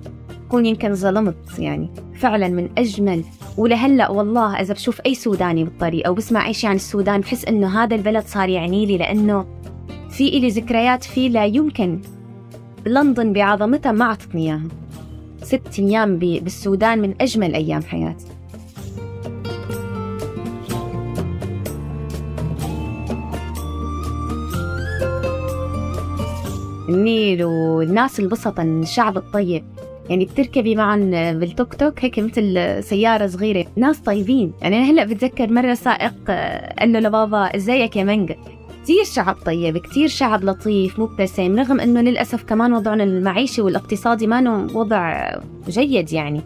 كون 0.51 0.67
يمكن 0.67 0.95
ظلمت 0.95 1.59
يعني 1.59 1.91
فعلا 2.15 2.49
من 2.49 2.69
أجمل. 2.79 3.25
ولهلا 3.57 4.11
والله 4.11 4.61
إذا 4.61 4.75
بشوف 4.75 5.01
أي 5.07 5.15
سوداني 5.15 5.65
بالطريق 5.65 6.07
أو 6.07 6.15
بسمع 6.15 6.47
أي 6.47 6.55
شيء 6.55 6.71
عن 6.71 6.77
السودان 6.77 7.21
بحس 7.21 7.45
إنه 7.45 7.83
هذا 7.83 7.95
البلد 7.95 8.25
صار 8.27 8.49
يعني 8.49 8.87
لي 8.87 8.99
لأنه 8.99 9.47
في 10.11 10.29
إلي 10.29 10.49
ذكريات 10.49 11.05
فيه 11.05 11.29
لا 11.29 11.45
يمكن. 11.45 12.01
لندن 12.87 13.33
بعظمتها 13.33 13.93
ما 13.93 14.05
أعطتني 14.05 14.43
إياها. 14.43 14.69
ست 15.43 15.79
أيام 15.79 16.19
بالسودان 16.19 16.99
من 16.99 17.15
أجمل 17.21 17.55
أيام 17.55 17.83
حياتي. 17.83 18.27
النيل 26.89 27.45
والناس 27.45 28.21
البسطة 28.21 28.63
الشعب 28.63 29.17
الطيب. 29.17 29.65
يعني 30.11 30.25
بتركبي 30.25 30.75
معهم 30.75 31.11
بالتوك 31.11 31.75
توك 31.75 32.05
هيك 32.05 32.19
مثل 32.19 32.79
سيارة 32.85 33.27
صغيرة. 33.27 33.67
ناس 33.77 33.99
طيبين. 33.99 34.53
يعني 34.63 34.77
أنا 34.77 34.85
هلأ 34.91 35.05
بتذكر 35.05 35.53
مرة 35.53 35.75
سائق 35.75 36.31
قال 36.79 36.93
له 36.93 37.01
لبابا 37.01 37.57
إزيك 37.57 37.97
يا 37.97 38.05
مانجا 38.05 38.37
كتير 38.83 39.05
شعب 39.05 39.37
طيب 39.47 39.79
كتير 39.79 40.09
شعب 40.09 40.45
لطيف 40.45 40.99
مبتسم 40.99 41.59
رغم 41.59 41.81
إنه 41.81 42.01
للأسف 42.01 42.43
كمان 42.43 42.73
وضعنا 42.73 43.05
المعيشي 43.05 43.63
والاقتصادي 43.63 44.27
ما 44.27 44.69
وضع 44.75 45.31
جيد 45.69 46.13
يعني. 46.13 46.41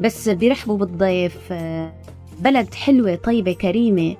بس 0.00 0.28
بيرحبوا 0.28 0.76
بالضيف 0.76 1.52
بلد 2.40 2.74
حلوة 2.74 3.14
طيبة 3.14 3.52
كريمة. 3.52 4.16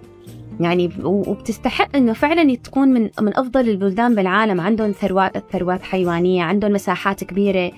يعني 0.60 0.90
وبتستحق 1.04 1.96
إنه 1.96 2.12
فعلا 2.12 2.54
تكون 2.54 2.88
من 2.88 3.10
من 3.20 3.36
أفضل 3.36 3.68
البلدان 3.68 4.14
بالعالم. 4.14 4.60
عندهم 4.60 4.92
ثروات 4.92 5.52
ثروات 5.52 5.82
حيوانية 5.82 6.42
عندهم 6.42 6.72
مساحات 6.72 7.24
كبيرة. 7.24 7.72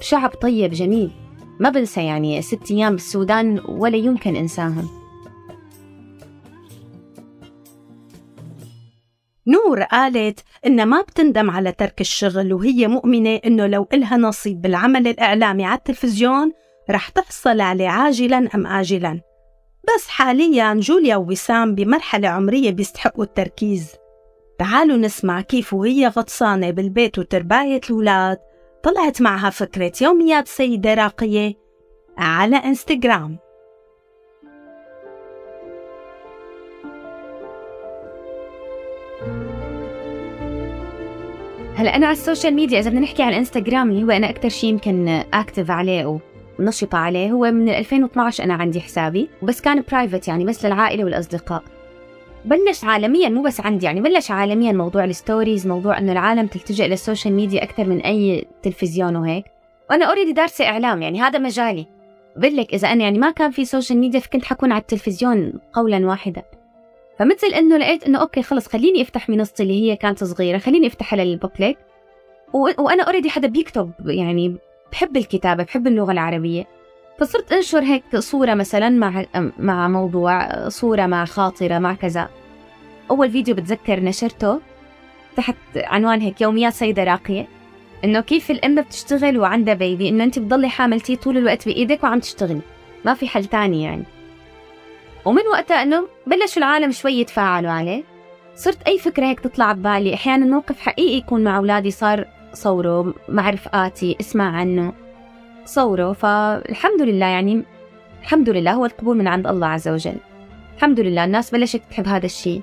شعب 0.00 0.30
طيب 0.30 0.70
جميل. 0.70 1.10
ما 1.60 1.70
بنسى 1.70 2.04
يعني 2.04 2.42
ست 2.42 2.70
أيام 2.70 2.92
بالسودان 2.92 3.60
ولا 3.68 3.96
يمكن 3.96 4.36
إنساهم. 4.36 4.88
نور 9.46 9.82
قالت 9.82 10.40
إنها 10.66 10.84
ما 10.84 11.00
بتندم 11.00 11.50
على 11.50 11.72
ترك 11.72 12.00
الشغل 12.00 12.52
وهي 12.52 12.88
مؤمنة 12.88 13.40
إنه 13.46 13.66
لو 13.66 13.88
إلها 13.92 14.16
نصيب 14.16 14.62
بالعمل 14.62 15.08
الإعلامي 15.08 15.64
على 15.64 15.78
التلفزيون 15.78 16.52
رح 16.90 17.08
تحصل 17.08 17.60
عليه 17.60 17.88
عاجلا 17.88 18.48
أم 18.54 18.66
آجلا. 18.66 19.20
بس 19.84 20.08
حاليا 20.08 20.74
جوليا 20.74 21.16
ووسام 21.16 21.74
بمرحلة 21.74 22.28
عمرية 22.28 22.70
بيستحقوا 22.70 23.24
التركيز. 23.24 23.92
تعالوا 24.58 24.96
نسمع 24.96 25.40
كيف 25.40 25.74
وهي 25.74 26.08
غطسانة 26.08 26.70
بالبيت 26.70 27.18
وترباية 27.18 27.80
الأولاد 27.90 28.38
طلعت 28.82 29.22
معها 29.22 29.50
فكرة 29.50 29.92
يوميات 30.02 30.48
سيدة 30.48 30.94
راقية 30.94 31.54
على 32.18 32.56
إنستغرام. 32.56 33.38
هلا 41.76 41.96
أنا 41.96 42.06
على 42.06 42.12
ال 42.12 42.18
social 42.18 42.54
media. 42.54 42.78
إذا 42.78 42.90
بدنا 42.90 43.00
نحكي 43.00 43.22
عن 43.22 43.28
الانستغرام 43.28 43.90
اللي 43.90 44.02
هو 44.04 44.10
أنا 44.10 44.30
أكثر 44.30 44.48
شيء 44.48 44.70
يمكن 44.70 45.08
active 45.34 45.70
عليه 45.70 46.20
ونشطة 46.58 46.98
عليه. 46.98 47.32
هو 47.32 47.50
من 47.50 47.68
2012 47.68 48.44
أنا 48.44 48.54
عندي 48.54 48.80
حسابي 48.80 49.28
بس 49.42 49.60
كان 49.60 49.84
private 49.92 50.28
يعني 50.28 50.44
بس 50.44 50.64
للعائلة 50.66 51.04
والأصدقاء. 51.04 51.62
بلش 52.44 52.84
عالميا 52.84 53.28
مو 53.28 53.42
بس 53.42 53.60
عندي 53.60 53.86
يعني 53.86 54.00
بلش 54.00 54.30
عالميا 54.30 54.72
موضوع 54.72 55.04
ال 55.04 55.12
stories 55.12 55.66
موضوع 55.66 55.98
إنه 55.98 56.12
العالم 56.12 56.46
تلتجئ 56.46 56.86
لل 56.88 56.99
social 56.99 57.34
media 57.34 57.62
أكثر 57.62 57.84
من 57.84 58.00
أي 58.00 58.46
تلفزيون 58.62 59.16
وهيك. 59.16 59.44
وأنا 59.90 60.04
already 60.04 60.32
دارسة 60.32 60.66
إعلام 60.66 61.02
يعني 61.02 61.20
هذا 61.20 61.38
مجالي. 61.38 61.86
بقول 62.36 62.56
لك 62.56 62.74
إذا 62.74 62.88
أنا 62.92 63.04
يعني 63.04 63.18
ما 63.18 63.30
كان 63.30 63.50
في 63.50 63.64
social 63.64 63.98
media 63.98 64.20
فكنت 64.20 64.44
حكون 64.44 64.72
على 64.72 64.80
التلفزيون 64.80 65.52
قولا 65.72 66.06
واحدا. 66.06 66.42
فمثل 67.18 67.46
إنه 67.46 67.76
لقيت 67.76 68.04
إنه 68.04 68.20
okay 68.20 68.42
خلص 68.42 68.68
خليني 68.68 69.02
أفتح 69.02 69.28
منصتي 69.28 69.62
اللي 69.62 69.82
هي 69.82 69.96
كانت 69.96 70.24
صغيرة 70.24 70.58
خليني 70.58 70.86
افتحها 70.86 71.24
لل 71.24 71.38
public 71.38 71.78
و... 72.52 72.58
وأنا 72.78 73.02
already 73.02 73.30
حدا 73.30 73.48
بيكتب 73.48 73.90
يعني 74.06 74.56
بحب 74.92 75.16
الكتابة 75.16 75.62
بحب 75.62 75.86
اللغة 75.86 76.12
العربية. 76.12 76.66
فصرت 77.22 77.52
أنشر 77.52 77.82
هيك 77.82 78.16
صورة 78.16 78.54
مثلا 78.54 78.88
مع 78.88 79.24
مع 79.58 79.88
موضوع 79.88 80.68
صورة 80.68 81.06
مع 81.06 81.24
خاطرة 81.24 81.78
مع 81.78 81.94
كذا. 81.94 82.28
أول 83.10 83.30
فيديو 83.30 83.54
بتذكر 83.54 84.00
نشرته 84.00 84.60
تحت 85.36 85.56
عنوان 85.76 86.20
هيك 86.20 86.40
يوميات 86.40 86.72
سيدة 86.72 87.04
راقية 87.04 87.48
إنه 88.04 88.20
كيف 88.20 88.50
الأم 88.50 88.80
بتشتغل 88.80 89.38
وعندها 89.38 89.74
بيبي 89.74 90.08
إنه 90.08 90.24
أنت 90.24 90.38
بتضلي 90.38 90.68
حاملتي 90.68 91.16
طول 91.16 91.36
الوقت 91.36 91.66
بإيدك 91.66 92.04
وعم 92.04 92.20
تشتغلي. 92.20 92.60
ما 93.04 93.14
في 93.14 93.28
حل 93.28 93.44
تاني 93.44 93.82
يعني. 93.82 94.04
ومن 95.24 95.42
وقتها 95.52 95.82
إنه 95.82 96.08
بلشوا 96.26 96.62
العالم 96.62 96.92
شوي 96.92 97.12
يتفاعلوا 97.12 97.70
عليه. 97.70 98.04
صرت 98.54 98.82
أي 98.82 98.98
فكرة 98.98 99.26
هيك 99.26 99.40
تطلع 99.40 99.72
ببالي 99.72 100.14
أحيانا 100.14 100.46
موقف 100.46 100.80
حقيقي 100.80 101.16
يكون 101.16 101.44
مع 101.44 101.56
أولادي 101.56 101.90
صار 101.90 102.26
صوره 102.52 103.14
مع 103.28 103.50
رفقاتي 103.50 104.16
أسمع 104.20 104.56
عنه. 104.56 104.92
صوره 105.64 106.12
فالحمد 106.12 107.02
لله 107.02 107.26
يعني 107.26 107.62
الحمد 108.22 108.48
لله 108.48 108.72
هو 108.72 108.86
القبول 108.86 109.16
من 109.16 109.28
عند 109.28 109.46
الله 109.46 109.66
عز 109.66 109.88
وجل. 109.88 110.16
الحمد 110.76 111.00
لله 111.00 111.24
الناس 111.24 111.50
بلشت 111.50 111.82
تحب 111.90 112.08
هذا 112.08 112.26
الشيء. 112.26 112.60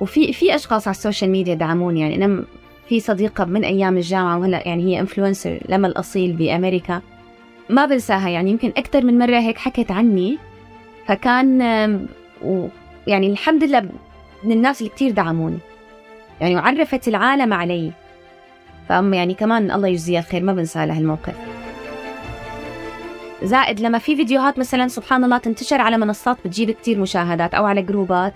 وفي 0.00 0.32
في 0.32 0.54
أشخاص 0.54 0.88
على 0.88 0.94
ال 0.94 0.99
social 0.99 1.30
media 1.30 1.54
دعموني 1.54 2.00
يعني. 2.00 2.24
أنا 2.24 2.44
في 2.88 3.00
صديقة 3.00 3.44
من 3.44 3.64
أيام 3.64 3.96
الجامعة 3.96 4.38
وهلا 4.38 4.68
يعني 4.68 4.82
هي 4.84 5.00
influencer 5.00 5.60
لمى 5.68 5.86
الأصيل 5.88 6.32
بأمريكا. 6.32 7.00
ما 7.68 7.86
بنساها 7.86 8.28
يعني 8.28 8.50
يمكن 8.50 8.68
أكثر 8.76 9.04
من 9.04 9.18
مرة 9.18 9.38
هيك 9.38 9.58
حكت 9.58 9.90
عني. 9.90 10.38
فكان 11.06 11.60
يعني 13.06 13.26
الحمد 13.26 13.64
لله 13.64 13.88
من 14.44 14.52
الناس 14.52 14.80
اللي 14.80 14.92
كتير 14.92 15.10
دعموني. 15.10 15.58
يعني 16.40 16.56
وعرفت 16.56 17.08
العالم 17.08 17.52
علي. 17.52 17.92
فأم 18.88 19.14
يعني 19.14 19.34
كمان 19.34 19.70
الله 19.70 19.88
يجزيها 19.88 20.20
الخير 20.20 20.42
ما 20.42 20.52
بنسى 20.52 20.86
لها 20.86 20.98
الموقف 20.98 21.59
زائد 23.42 23.80
لما 23.80 23.98
في 23.98 24.16
فيديوهات 24.16 24.58
مثلا 24.58 24.88
سبحان 24.88 25.24
الله 25.24 25.38
تنتشر 25.38 25.80
على 25.80 25.98
منصات 25.98 26.36
بتجيب 26.44 26.70
كتير 26.70 26.98
مشاهدات 26.98 27.54
أو 27.54 27.64
على 27.64 27.82
جروبات 27.82 28.34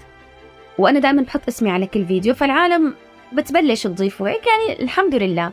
وأنا 0.78 0.98
دائما 0.98 1.22
بحط 1.22 1.48
اسمي 1.48 1.70
على 1.70 1.86
كل 1.86 2.06
فيديو 2.06 2.34
فالعالم 2.34 2.94
بتبلش 3.32 3.82
تضيف 3.82 4.20
وهيك 4.20 4.42
يعني 4.46 4.82
الحمد 4.82 5.14
لله. 5.14 5.52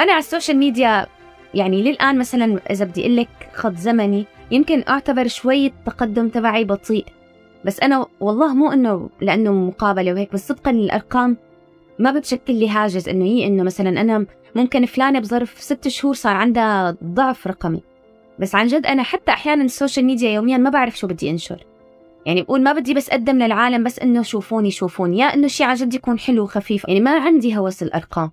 أنا 0.00 0.12
على 0.12 0.18
السوشيال 0.18 0.56
ميديا 0.56 1.06
يعني 1.54 1.82
للآن 1.82 2.18
مثلا 2.18 2.60
إذا 2.70 2.84
بدي 2.84 3.00
أقول 3.00 3.16
لك 3.16 3.28
خط 3.54 3.74
زمني 3.76 4.26
يمكن 4.50 4.84
أعتبر 4.88 5.26
شوي 5.26 5.66
التقدم 5.66 6.28
تبعي 6.28 6.64
بطيء 6.64 7.04
بس 7.64 7.80
أنا 7.80 8.06
والله 8.20 8.54
مو 8.54 8.72
إنه 8.72 9.10
لأنه 9.20 9.52
مقابلة 9.52 10.12
وهيك 10.12 10.32
بس 10.32 10.48
صدقا 10.48 10.70
الأرقام 10.70 11.36
ما 11.98 12.10
بتشكل 12.10 12.54
لي 12.54 12.68
هاجس 12.68 13.08
إنه 13.08 13.24
هي 13.24 13.46
إنه 13.46 13.62
مثلا 13.62 14.00
أنا 14.00 14.26
ممكن 14.54 14.86
فلانة 14.86 15.18
بظرف 15.18 15.60
ست 15.60 15.88
شهور 15.88 16.14
صار 16.14 16.36
عندها 16.36 16.96
ضعف 17.04 17.46
رقمي. 17.46 17.82
بس 18.40 18.54
عن 18.54 18.66
جد 18.66 18.86
أنا 18.86 19.02
حتى 19.02 19.32
أحيانا 19.32 19.64
السوشيال 19.64 20.06
ميديا 20.06 20.30
يوميا 20.30 20.56
ما 20.56 20.70
بعرف 20.70 20.98
شو 20.98 21.06
بدي 21.06 21.30
أنشر. 21.30 21.66
يعني 22.26 22.42
بقول 22.42 22.62
ما 22.62 22.72
بدي 22.72 22.94
بس 22.94 23.10
أقدم 23.10 23.38
للعالم 23.38 23.84
بس 23.84 23.98
إنه 23.98 24.22
شوفوني 24.22 24.70
شوفوني 24.70 25.18
يا 25.18 25.26
إنه 25.26 25.48
شيء 25.48 25.66
عن 25.66 25.74
جد 25.74 25.94
يكون 25.94 26.18
حلو 26.18 26.42
وخفيف. 26.42 26.88
يعني 26.88 27.00
ما 27.00 27.18
عندي 27.18 27.58
هوس 27.58 27.82
الأرقام. 27.82 28.30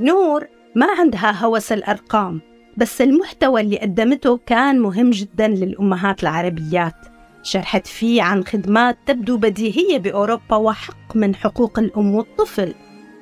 نور 0.00 0.46
ما 0.74 0.86
عندها 0.98 1.44
هوس 1.44 1.72
الأرقام 1.72 2.40
بس 2.76 3.00
المحتوى 3.00 3.60
اللي 3.60 3.78
قدمته 3.78 4.40
كان 4.46 4.80
مهم 4.80 5.10
جدا 5.10 5.48
للأمهات 5.48 6.22
العربيات. 6.22 7.13
شرحت 7.44 7.86
فيه 7.86 8.22
عن 8.22 8.44
خدمات 8.44 8.98
تبدو 9.06 9.36
بديهية 9.36 9.98
بأوروبا 9.98 10.56
وحق 10.56 11.16
من 11.16 11.34
حقوق 11.34 11.78
الأم 11.78 12.14
والطفل 12.14 12.74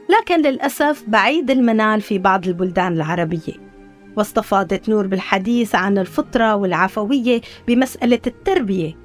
لكن 0.08 0.42
للأسف 0.42 1.04
بعيد 1.06 1.50
المنال 1.50 2.00
في 2.00 2.18
بعض 2.18 2.46
البلدان 2.46 2.92
العربية. 2.92 3.72
واستفاضت 4.16 4.88
نور 4.88 5.06
بالحديث 5.06 5.74
عن 5.74 5.98
الفطرة 5.98 6.54
والعفوية 6.56 7.40
بمسألة 7.68 8.20
التربية 8.26 8.96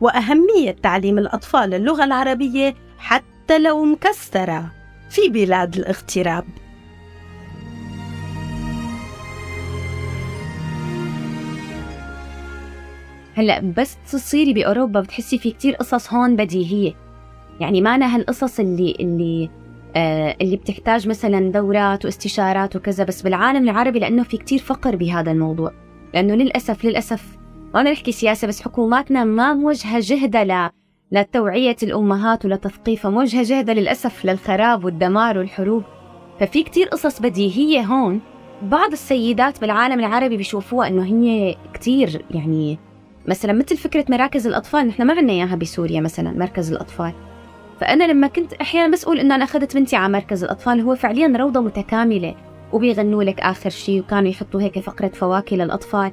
وأهمية 0.00 0.70
تعليم 0.82 1.18
الأطفال 1.18 1.74
اللغة 1.74 2.04
العربية 2.04 2.74
حتى 2.98 3.58
لو 3.58 3.84
مكسرة 3.84 4.72
في 5.10 5.28
بلاد 5.28 5.76
الاغتراب. 5.76 6.44
هلأ 13.36 13.60
بس 13.60 13.96
تصيري 14.12 14.52
بأوروبا 14.52 15.00
بتحسي 15.00 15.38
في 15.38 15.50
كتير 15.50 15.74
قصص 15.74 16.12
هون 16.12 16.36
بديهية. 16.36 16.94
يعني 17.60 17.80
ما 17.80 18.16
هالقصص 18.16 18.60
اللي 18.60 18.96
اللي 19.00 19.50
آه 19.96 20.36
اللي 20.40 20.56
بتحتاج 20.56 21.08
مثلا 21.08 21.52
دورات 21.52 22.04
واستشارات 22.04 22.76
وكذا 22.76 23.04
بس 23.04 23.22
بالعالم 23.22 23.68
العربي 23.68 23.98
لأنه 23.98 24.22
في 24.22 24.36
كتير 24.36 24.58
فقر 24.58 24.96
بهذا 24.96 25.32
الموضوع. 25.32 25.72
لأنه 26.14 26.34
للأسف 26.34 26.84
للأسف 26.84 27.38
وأنا 27.74 27.92
نحكي 27.92 28.12
سياسة 28.12 28.48
بس 28.48 28.62
حكوماتنا 28.62 29.24
ما 29.24 29.54
موجهة 29.54 30.00
جهدها 30.00 30.44
ل 30.44 30.70
لتوعية 31.12 31.76
الأمهات 31.82 32.44
ولتثقيفها 32.44 33.10
موجهة 33.10 33.42
جهدها 33.42 33.74
للأسف 33.74 34.24
للخراب 34.24 34.84
والدمار 34.84 35.38
والحروب. 35.38 35.82
ففي 36.40 36.62
كتير 36.62 36.88
قصص 36.88 37.20
بديهية 37.20 37.80
هون. 37.80 38.20
بعض 38.62 38.92
السيدات 38.92 39.60
بالعالم 39.60 39.98
العربي 40.00 40.36
بيشوفوها 40.36 40.88
إنه 40.88 41.04
هي 41.04 41.56
كتير 41.74 42.24
يعني 42.30 42.78
مثلا 43.28 43.52
مثل 43.52 43.76
فكرة 43.76 44.04
مراكز 44.08 44.46
الأطفال 44.46 44.86
نحن 44.86 45.02
ما 45.02 45.14
عندنا 45.14 45.32
إياها 45.32 45.56
بسوريا 45.56 46.00
مثلا 46.00 46.30
مركز 46.30 46.72
الأطفال. 46.72 47.12
فأنا 47.80 48.04
لما 48.04 48.26
كنت 48.26 48.52
أحيانا 48.52 48.92
بس 48.92 49.04
أقول 49.04 49.20
إنه 49.20 49.34
أنا 49.34 49.44
أخذت 49.44 49.76
بنتي 49.76 49.96
على 49.96 50.12
مركز 50.12 50.44
الأطفال 50.44 50.80
هو 50.80 50.94
فعليا 50.94 51.36
روضة 51.36 51.60
متكاملة 51.60 52.34
وبيغنوا 52.72 53.22
لك 53.22 53.40
آخر 53.40 53.70
شيء 53.70 54.00
وكانوا 54.00 54.30
يحطوا 54.30 54.60
هيك 54.60 54.78
فقرة 54.78 55.08
فواكه 55.08 55.56
للأطفال. 55.56 56.12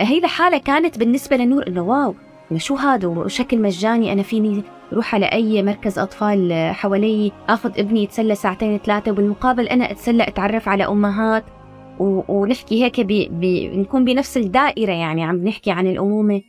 هي 0.00 0.20
لحالها 0.20 0.58
كانت 0.58 0.98
بالنسبة 0.98 1.36
لنور 1.36 1.66
إنه 1.66 1.82
واو 1.82 2.14
شو 2.56 2.74
هذا؟ 2.74 3.08
وشكل 3.08 3.58
مجاني 3.58 4.12
أنا 4.12 4.22
فيني 4.22 4.62
روح 4.92 5.14
على 5.14 5.26
أي 5.26 5.62
مركز 5.62 5.98
أطفال 5.98 6.70
حوالي 6.74 7.32
أخذ 7.48 7.78
ابني 7.78 8.02
يتسلى 8.02 8.34
ساعتين 8.34 8.78
ثلاثة 8.78 9.10
وبالمقابل 9.10 9.68
أنا 9.68 9.90
أتسلى 9.90 10.22
أتعرف 10.22 10.68
على 10.68 10.86
أمهات. 10.86 11.44
ونحكي 12.00 12.84
هيك 12.84 13.00
بي 13.00 13.28
بنكون 13.28 14.04
بنفس 14.04 14.36
الدائرة 14.36 14.92
يعني 14.92 15.24
عم 15.24 15.44
نحكي 15.44 15.70
عن 15.70 15.86
الأمومة. 15.86 16.42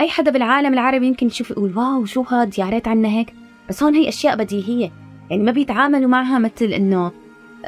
أي 0.00 0.08
حدا 0.08 0.30
بالعالم 0.30 0.72
العربي 0.72 1.06
يمكن 1.06 1.26
يشوف 1.26 1.50
يقول 1.50 1.78
واو 1.78 2.04
شو 2.04 2.22
هاد؟ 2.22 2.58
يا 2.58 2.68
ريت 2.68 2.88
عنا 2.88 3.08
هيك. 3.08 3.34
بس 3.68 3.82
هون 3.82 3.94
هي 3.94 4.08
أشياء 4.08 4.36
بديهية. 4.36 4.90
يعني 5.30 5.42
ما 5.42 5.52
بيتعاملوا 5.52 6.08
معها 6.08 6.38
مثل 6.38 6.64
إنه 6.64 7.12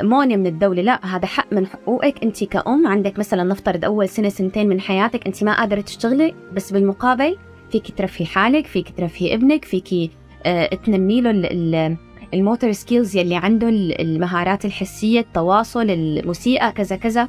مونة 0.03 0.37
من 0.37 0.47
الدولة. 0.47 0.83
لا 0.83 1.07
هذا 1.07 1.27
حق 1.27 1.53
من 1.53 1.67
حقوقك. 1.67 2.23
أنت 2.23 2.45
كأم 2.45 2.87
عندك 2.87 3.19
مثلا 3.19 3.43
نفترض 3.43 3.85
أول 3.85 4.09
سنة 4.09 4.29
سنتين 4.29 4.69
من 4.69 4.81
حياتك 4.81 5.27
أنت 5.27 5.45
ما 5.45 5.57
قادرة 5.61 5.81
تشتغلي 5.81 6.35
بس 6.53 6.73
بالمقابل 6.73 7.37
فيك 7.71 7.99
ترفهي 7.99 8.27
حالك 8.27 8.67
فيك 8.67 8.97
ترفهي 8.97 9.35
ابنك 9.35 9.65
فيك 9.65 10.11
آه 10.47 10.75
تنمي 10.75 11.21
له 11.21 11.97
الموتور 12.35 12.73
سكيلز 12.73 13.17
يلي 13.17 13.37
عنده 13.37 13.69
المهارات 13.69 14.65
الحسية 14.65 15.21
التواصل 15.21 15.91
الموسيقى 15.91 16.73
كذا 16.73 16.97
كذا. 16.97 17.29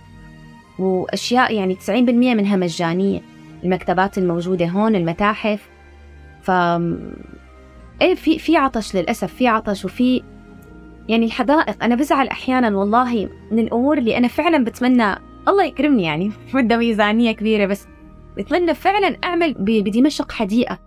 وأشياء 0.79 1.53
يعني 1.53 1.75
90% 1.75 1.89
منها 1.89 2.55
مجانية. 2.55 3.21
المكتبات 3.63 4.17
الموجودة 4.17 4.65
هون 4.65 4.95
المتاحف. 4.95 5.69
ف 6.41 6.51
إيه 8.01 8.15
في 8.15 8.39
في 8.39 8.57
عطش 8.57 8.95
للأسف 8.95 9.33
في 9.33 9.47
عطش. 9.47 9.85
وفي 9.85 10.23
يعني 11.09 11.25
الحدائق. 11.25 11.83
أنا 11.83 11.95
بزعل 11.95 12.27
أحيانا 12.27 12.77
والله 12.77 13.29
من 13.51 13.59
الأمور 13.59 13.97
اللي 13.97 14.17
أنا 14.17 14.27
فعلا 14.27 14.63
بتمنى 14.63 15.15
الله 15.47 15.63
يكرمني 15.63 16.03
يعني 16.03 16.31
بدها 16.53 16.77
ميزانية 16.77 17.31
كبيرة 17.31 17.65
بس 17.65 17.87
بتمنى 18.37 18.73
فعلا 18.73 19.17
أعمل 19.23 19.53
بدمشق 19.59 20.31
حديقة. 20.31 20.79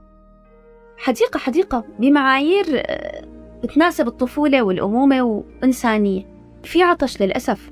حديقة 0.98 1.38
حديقة 1.38 1.84
بمعايير 1.98 2.66
آه، 2.70 3.39
بتناسب 3.62 4.08
الطفولة 4.08 4.62
والأمومة 4.62 5.22
وإنسانية. 5.22 6.26
في 6.64 6.82
عطش 6.82 7.22
للأسف. 7.22 7.70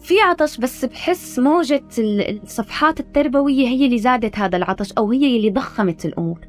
في 0.00 0.20
عطش 0.20 0.58
بس 0.58 0.84
بحس 0.84 1.38
موجة 1.38 1.82
الصفحات 1.98 3.00
التربوية 3.00 3.68
هي 3.68 3.84
اللي 3.86 3.98
زادت 3.98 4.38
هذا 4.38 4.56
العطش 4.56 4.92
أو 4.92 5.10
هي 5.10 5.36
اللي 5.36 5.50
ضخمت 5.50 6.06
الأمور. 6.06 6.40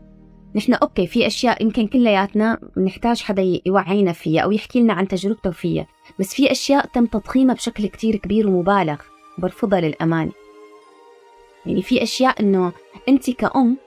نحن 0.56 0.74
okay 0.74 1.08
في 1.08 1.28
أشياء 1.28 1.64
يمكن 1.64 1.88
كلياتنا 1.88 2.58
نحتاج 2.78 3.22
حدا 3.22 3.60
يوعينا 3.66 4.12
فيها 4.12 4.42
أو 4.42 4.52
يحكي 4.52 4.80
لنا 4.80 4.94
عن 4.94 5.08
تجربته 5.08 5.52
فيها 5.52 5.88
بس 6.20 6.34
في 6.34 6.52
أشياء 6.52 6.86
تم 6.86 7.06
تضخيمها 7.06 7.56
بشكل 7.56 7.88
كتير 7.88 8.16
كبير 8.16 8.48
ومبالغ. 8.48 8.98
برفضها 9.38 9.82
للأمانة. 9.82 10.32
يعني 11.66 11.82
في 11.82 12.04
أشياء 12.04 12.42
إنه 12.42 12.72
أنت 13.10 13.30
كأم 13.30 13.78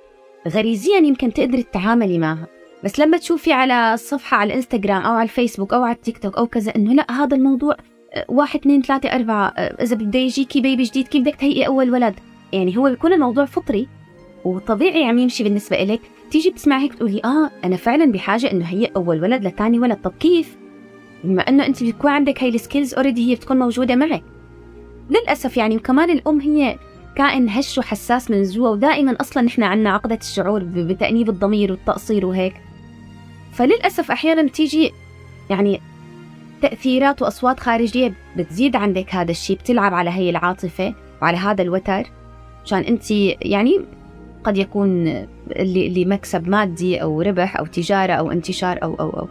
غريزيا 0.49 0.97
يمكن 0.97 1.33
تقدري 1.33 1.63
تتعاملي 1.63 2.19
معها. 2.19 2.47
بس 2.85 3.01
لما 3.01 3.17
تشوفي 3.17 3.53
على 3.53 3.95
الصفحة 3.95 4.37
على 4.37 4.49
الإنستغرام 4.53 5.03
أو 5.03 5.13
على 5.15 5.23
الفيسبوك 5.23 5.73
أو 5.73 5.83
على 5.83 5.95
التيك 5.95 6.19
توك 6.19 6.37
أو 6.37 6.47
كذا 6.47 6.77
إنه 6.77 6.95
لا 6.95 7.13
هذا 7.13 7.37
الموضوع 7.37 7.77
آه، 8.13 8.25
واحد 8.29 8.61
اثنين 8.61 8.83
ثلاثة 8.83 9.09
أربعة 9.09 9.47
آه، 9.47 9.83
إذا 9.83 9.97
بده 9.97 10.19
يجيكي 10.19 10.61
baby 10.61 10.83
جديد 10.83 11.09
كيف 11.09 11.23
بدك 11.23 11.35
تهيئي 11.35 11.67
أول 11.67 11.91
ولد؟ 11.91 12.15
يعني 12.53 12.77
هو 12.77 12.91
بيكون 12.91 13.13
الموضوع 13.13 13.45
فطري 13.45 13.89
وطبيعي 14.45 15.05
عم 15.05 15.19
يمشي 15.19 15.45
بالنسبة 15.45 15.83
إلك. 15.83 16.01
تيجي 16.31 16.51
بتسمعي 16.51 16.83
هيك 16.83 16.95
تقولي 16.95 17.21
آه 17.25 17.51
أنا 17.65 17.77
فعلا 17.77 18.13
بحاجة 18.13 18.51
إنه 18.51 18.65
هي 18.65 18.91
أول 18.97 19.23
ولد 19.23 19.47
لثاني 19.47 19.79
ولد. 19.79 19.99
طب 20.05 20.13
كيف؟ 20.21 20.57
بما 21.25 21.43
إنه 21.43 21.67
أنت 21.67 21.85
بتكون 21.85 22.11
عندك 22.11 22.43
هاي 22.43 22.49
ال 22.49 22.55
skills 22.55 22.95
already 22.95 23.31
هي 23.31 23.35
بتكون 23.35 23.59
موجودة 23.59 23.97
معك. 23.97 24.23
للأسف 25.11 25.57
يعني 25.57 25.77
وكمان 25.77 26.11
الأم 26.11 26.41
هي 26.41 26.79
كائن 27.17 27.49
هش 27.49 27.79
وحساس 27.79 28.31
من 28.31 28.43
جوا 28.43 28.69
ودائما 28.69 29.17
أصلا 29.21 29.43
نحن 29.43 29.63
عنا 29.63 29.91
عقدة 29.91 30.19
الشعور 30.23 30.65
بتأنيب 30.65 31.29
الضمير 31.29 31.71
والتقصير 31.71 32.27
وهيك. 32.27 32.55
فللأسف 33.61 34.11
أحيانا 34.11 34.43
بتيجي 34.43 34.93
يعني 35.51 35.81
تأثيرات 36.63 37.23
وأصوات 37.23 37.61
خارجية 37.61 38.15
بتزيد 38.37 38.77
عندك. 38.77 39.15
هذا 39.15 39.31
الشيء 39.31 39.57
بتلعب 39.57 39.95
على 39.95 40.11
هي 40.11 40.31
العاطفة 40.31 40.95
وعلى 41.23 41.37
هذا 41.37 41.63
الوتر 41.63 42.03
عشان 42.65 42.79
أنت 42.79 43.11
يعني 43.11 43.81
قد 44.45 44.59
يكون 44.59 45.09
اللي, 45.51 46.05
مكسب 46.05 46.49
مادي 46.49 47.03
أو 47.03 47.23
ربح 47.23 47.57
أو 47.57 47.67
تجارة 47.67 48.13
أو 48.13 48.33
انتشار 48.33 48.83
أو 48.83 48.95
أو 48.95 49.11
أو. 49.11 49.29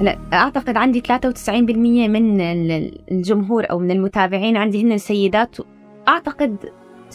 هلا 0.00 0.18
أعتقد 0.32 0.76
عندي 0.76 1.02
93% 1.08 1.50
من 2.08 2.40
الجمهور 3.10 3.70
أو 3.70 3.78
من 3.78 3.90
المتابعين 3.90 4.56
عندي 4.56 4.82
هن 4.82 4.98
سيدات 4.98 5.56
أعتقد 6.08 6.56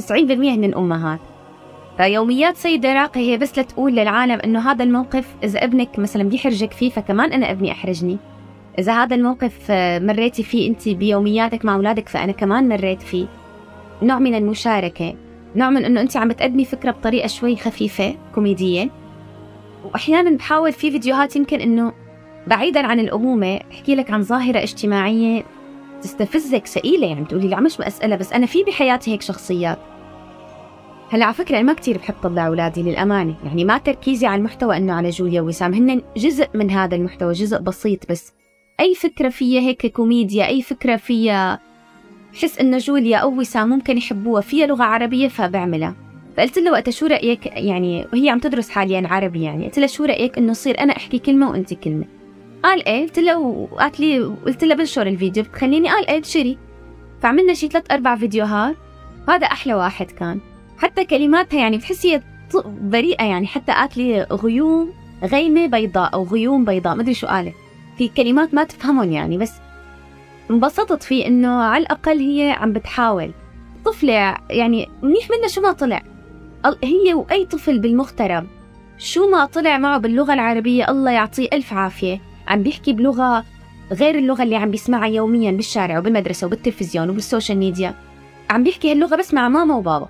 90% 0.10 0.12
هن 0.32 0.64
الأمهات. 0.64 1.33
فيوميات 1.98 2.58
سيدة 2.58 2.94
راقية 2.94 3.22
هي 3.22 3.38
بس 3.38 3.60
لتقول 3.60 3.96
للعالم 3.96 4.40
إنه 4.46 4.72
هذا 4.72 4.84
الموقف 4.84 5.36
إذا 5.44 5.64
ابنك 5.64 6.00
مثلا 6.00 6.24
بيحرجك 6.24 6.72
فيه 6.72 6.90
فكمان 6.90 7.34
أنا 7.34 7.52
ابني 7.52 7.72
أحرجني. 7.72 8.18
إذا 8.80 9.04
هذا 9.04 9.16
الموقف 9.16 9.72
مريتي 10.02 10.44
فيه 10.44 10.70
أنت 10.70 10.90
بيومياتك 10.90 11.66
مع 11.66 11.76
أولادك 11.76 12.10
فأنا 12.10 12.32
كمان 12.32 12.70
مريت 12.70 13.02
فيه. 13.02 13.28
نوع 14.02 14.20
من 14.20 14.36
المشاركة. 14.36 15.16
نوع 15.56 15.70
من 15.70 15.86
إنه 15.86 16.02
أنت 16.02 16.18
عم 16.18 16.28
بتقدمي 16.28 16.66
فكرة 16.66 16.92
بطريقة 16.92 17.28
شوي 17.28 17.56
خفيفة 17.56 18.16
كوميدية. 18.36 18.90
واحيانا 19.84 20.38
بحاول 20.38 20.72
في 20.72 20.92
فيديوهات 20.92 21.36
يمكن 21.36 21.62
إنه 21.62 21.94
بعيدا 22.48 22.88
عن 22.88 23.00
الأمومة 23.00 23.60
أحكي 23.72 23.96
لك 23.96 24.12
عن 24.12 24.22
ظاهرة 24.22 24.64
اجتماعية 24.64 25.44
تستفزك 26.02 26.68
ثقيلة 26.68 27.08
يعني 27.08 27.26
تقولي 27.26 27.48
لا 27.48 27.60
مش 27.60 27.80
مسألة 27.80 28.16
بس 28.16 28.34
أنا 28.34 28.46
في 28.46 28.64
بحياتي 28.64 29.12
هيك 29.12 29.22
شخصيات. 29.22 29.80
هلا 31.14 31.26
على 31.26 31.34
فكرة 31.34 31.56
أنا 31.58 31.66
ما 31.66 31.74
كثير 31.74 31.98
بحب 31.98 32.16
طلع 32.24 32.48
أولادي 32.48 32.84
للأمانة 32.84 33.36
يعني 33.46 33.66
ما 33.66 33.78
تركيزي 33.78 34.28
على 34.28 34.40
المحتوى 34.40 34.78
إنه 34.78 34.94
على 34.94 35.10
جوليا 35.10 35.42
وسام 35.42 35.74
هن 35.74 36.02
جزء 36.18 36.48
من 36.54 36.72
هذا 36.72 36.96
المحتوى 36.96 37.34
جزء 37.34 37.60
بسيط 37.60 38.12
بس. 38.12 38.34
أي 38.80 38.96
فكرة 38.96 39.30
فيها 39.30 39.62
هيك 39.62 39.86
كوميديا 39.86 40.48
أي 40.48 40.62
فكرة 40.62 40.96
فيها 40.96 41.60
بحس 42.34 42.60
إنه 42.60 42.78
جوليا 42.78 43.18
أو 43.18 43.40
وسام 43.40 43.70
ممكن 43.70 43.98
يحبوها 43.98 44.42
فيها 44.42 44.68
لغة 44.68 44.84
عربية 44.84 45.28
فبعملها. 45.28 45.96
فقلت 46.38 46.60
له 46.60 46.72
وقتها 46.72 46.92
شو 46.92 47.06
رأيك؟ 47.06 47.46
يعني 47.46 48.08
وهي 48.14 48.30
عم 48.30 48.40
تدرس 48.40 48.70
حاليا 48.70 49.08
عربي 49.08 49.44
يعني 49.44 49.66
قلت 49.66 49.80
لها 49.80 49.88
شو 49.88 50.06
رأيك 50.06 50.38
إنه 50.38 50.52
يصير 50.52 50.80
أنا 50.80 50.98
أحكي 50.98 51.20
كلمة 51.20 51.50
وأنت 51.50 51.74
كلمة؟ 51.74 52.06
قال 52.64 52.88
إيه 52.88 53.02
قلت 53.04 53.20
له 53.20 53.40
وقالت 53.40 54.00
لي 54.00 54.20
قلت 54.20 54.64
له 54.64 54.76
بنشر 54.76 55.08
الفيديو 55.08 55.44
بتخليني 55.44 55.90
قال 55.90 56.08
إيه 56.08 56.20
بشري. 56.20 56.58
فعملنا 57.22 57.54
شي 57.54 57.68
ثلاث 57.68 57.92
أربع 57.92 58.16
فيديوهات 58.16 58.76
وهذا 59.28 59.48
أحلى 59.48 59.74
واحد 59.74 60.12
كان. 60.12 60.40
حتى 60.84 61.06
كلماتها 61.06 61.60
يعني 61.60 61.78
بتحسي 61.78 62.22
بريئة 62.66 63.24
يعني 63.24 63.48
حتى 63.48 63.72
قالت 63.72 63.98
لي 63.98 64.24
غيوم 64.24 64.94
غيمة 65.24 65.66
بيضاء 65.66 66.14
أو 66.14 66.24
غيوم 66.24 66.66
بيضاء 66.66 66.96
مدري 66.96 67.14
شو 67.14 67.28
قالت. 67.28 67.54
في 67.98 68.08
كلمات 68.08 68.54
ما 68.54 68.64
تفهمهم 68.64 69.12
يعني 69.12 69.38
بس 69.38 69.54
انبسطت 70.52 71.04
فيه 71.04 71.28
إنه 71.28 71.64
على 71.64 71.82
الأقل 71.82 72.20
هي 72.20 72.52
عم 72.52 72.74
بتحاول. 72.74 73.32
طفلة 73.86 74.38
يعني 74.50 74.90
منيح 75.02 75.30
منها 75.30 75.48
شو 75.48 75.62
ما 75.62 75.72
طلع. 75.72 76.02
هي 76.84 77.14
وأي 77.14 77.46
طفل 77.46 77.80
بالمغترب 77.80 78.48
شو 78.98 79.30
ما 79.30 79.46
طلع 79.46 79.78
معه 79.78 79.98
باللغة 79.98 80.34
العربية 80.34 80.90
الله 80.90 81.12
يعطيه 81.12 81.48
ألف 81.54 81.74
عافية. 81.74 82.22
عم 82.48 82.64
بيحكي 82.64 82.94
بلغة 82.94 83.46
غير 83.92 84.18
اللغة 84.18 84.44
اللي 84.44 84.56
عم 84.56 84.72
بيسمعها 84.72 85.08
يوميا 85.08 85.52
بالشارع 85.52 86.00
وبالمدرسة 86.00 86.48
وبالتلفزيون 86.48 87.10
وبالسوشيال 87.10 87.58
ميديا. 87.58 87.94
عم 88.50 88.64
بيحكي 88.64 88.92
هاللغة 88.92 89.16
بس 89.16 89.34
مع 89.34 89.50
ماما 89.50 89.76
وبابا. 89.76 90.08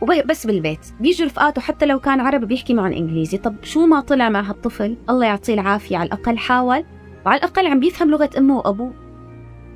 وبس 0.00 0.46
بالبيت. 0.46 0.86
بيجوا 1.00 1.26
رفقاته 1.26 1.60
حتى 1.60 1.86
لو 1.86 1.98
كان 1.98 2.20
عربي 2.20 2.46
بيحكي 2.46 2.74
معهم 2.74 2.92
إنجليزي. 2.92 3.38
طب 3.38 3.54
شو 3.62 3.86
ما 3.86 4.00
طلع 4.00 4.28
مع 4.28 4.40
هالطفل؟ 4.40 4.96
الله 5.10 5.26
يعطيه 5.26 5.54
العافية. 5.54 5.96
على 5.96 6.06
الأقل 6.06 6.38
حاول. 6.38 6.84
وعلى 7.26 7.38
الأقل 7.38 7.66
عم 7.66 7.80
بيفهم 7.80 8.10
لغة 8.10 8.30
أمه 8.38 8.56
وأبوه. 8.56 8.92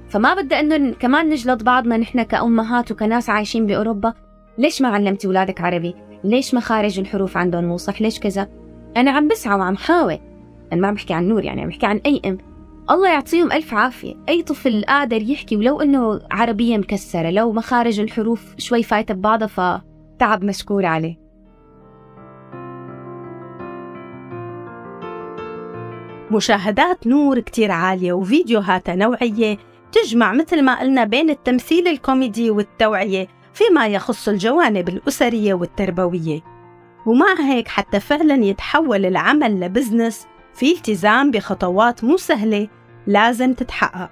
فما 0.08 0.34
بدي 0.34 0.60
إنه 0.60 0.92
كمان 0.92 1.30
نجلط 1.30 1.62
بعضنا 1.62 1.96
نحن 1.96 2.22
كأمهات 2.22 2.90
وكناس 2.90 3.30
عايشين 3.30 3.66
بأوروبا. 3.66 4.14
ليش 4.58 4.82
ما 4.82 4.88
علمتي 4.88 5.26
اولادك 5.26 5.60
عربي؟ 5.60 5.94
ليش 6.24 6.54
مخارج 6.54 6.98
الحروف 6.98 7.36
عندهم 7.36 7.64
مو 7.64 7.76
صح 7.76 8.02
ليش 8.02 8.20
كذا؟ 8.20 8.48
أنا 8.96 9.10
عم 9.10 9.28
بسعى 9.28 9.58
وعم 9.58 9.76
حاول. 9.76 10.18
أنا 10.72 10.80
ما 10.80 10.88
عم 10.88 10.94
بحكي 10.94 11.14
عن 11.14 11.28
نور 11.28 11.44
يعني 11.44 11.62
عم 11.62 11.68
بحكي 11.68 11.86
عن 11.86 12.00
أي 12.06 12.20
أم. 12.26 12.38
الله 12.90 13.08
يعطيهم 13.08 13.52
ألف 13.52 13.74
عافية. 13.74 14.14
أي 14.28 14.42
طفل 14.42 14.84
قادر 14.88 15.22
يحكي 15.22 15.56
ولو 15.56 15.80
إنه 15.80 16.20
عربية 16.30 16.78
مكسرة 16.78 17.30
لو 17.30 17.52
مخارج 17.52 18.00
الحروف 18.00 18.54
شوي 18.58 18.82
فايتة 18.82 19.14
ببعضها 19.14 19.84
فتعب 20.24 20.44
مشكور 20.44 20.86
عليه. 20.86 21.16
مشاهدات 26.30 27.06
نور 27.06 27.40
كتير 27.40 27.70
عالية 27.70 28.12
وفيديوهاتها 28.12 28.94
نوعية 28.94 29.58
تجمع 29.92 30.32
مثل 30.32 30.62
ما 30.62 30.80
قلنا 30.80 31.04
بين 31.04 31.30
التمثيل 31.30 31.88
الكوميدي 31.88 32.50
والتوعية 32.50 33.28
فيما 33.52 33.86
يخص 33.86 34.28
الجوانب 34.28 34.88
الأسرية 34.88 35.54
والتربوية. 35.54 36.40
ومع 37.06 37.34
هيك 37.40 37.68
حتى 37.68 38.00
فعلا 38.00 38.44
يتحول 38.44 39.06
العمل 39.06 39.60
لبزنس 39.60 40.26
في 40.54 40.72
التزام 40.72 41.30
بخطوات 41.30 42.04
مو 42.04 42.16
سهلة 42.16 42.68
لازم 43.06 43.54
تتحقق. 43.54 44.10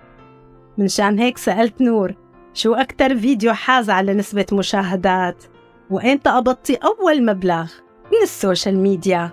منشان 0.78 1.18
هيك 1.18 1.38
سألت 1.38 1.80
نور 1.80 2.14
شو 2.54 2.74
أكتر 2.74 3.18
فيديو 3.18 3.52
حاز 3.52 3.90
على 3.90 4.14
نسبة 4.14 4.46
مشاهدات؟ 4.52 5.51
وإمتى 5.90 6.30
قبضتي 6.30 6.74
أول 6.76 7.24
مبلغ 7.24 7.72
من 8.12 8.22
السوشيال 8.22 8.78
ميديا؟ 8.78 9.30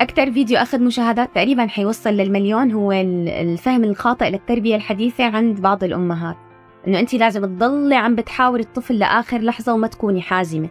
أكثر 0.00 0.32
فيديو 0.32 0.58
أخذ 0.58 0.80
مشاهدات 0.82 1.34
تقريبا 1.34 1.66
حيوصل 1.66 2.10
للمليون 2.10 2.72
هو 2.72 2.92
الفهم 2.92 3.84
الخاطئ 3.84 4.30
للتربية 4.30 4.76
الحديثة 4.76 5.24
عند 5.24 5.60
بعض 5.60 5.84
الأمهات. 5.84 6.36
إنه 6.86 6.98
أنت 6.98 7.14
لازم 7.14 7.44
تضلي 7.44 7.94
عم 7.94 8.14
بتحاوري 8.14 8.62
الطفل 8.62 8.98
لآخر 8.98 9.38
لحظة 9.38 9.74
وما 9.74 9.86
تكوني 9.86 10.22
حازمة. 10.22 10.68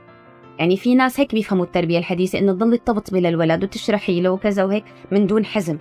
يعني 0.60 0.78
في 0.78 0.96
ناس 0.96 1.20
هيك 1.20 1.36
بيفهموا 1.36 1.66
التربية 1.66 1.98
الحديثة 1.98 2.40
إنه 2.40 2.52
تضلي 2.52 2.78
تطبطبي 2.78 3.20
للولد 3.20 3.64
وتشرحي 3.64 4.22
له 4.22 4.30
وكذا 4.30 4.64
وهيك 4.64 4.86
من 5.12 5.28
دون 5.28 5.46
حزم. 5.46 5.78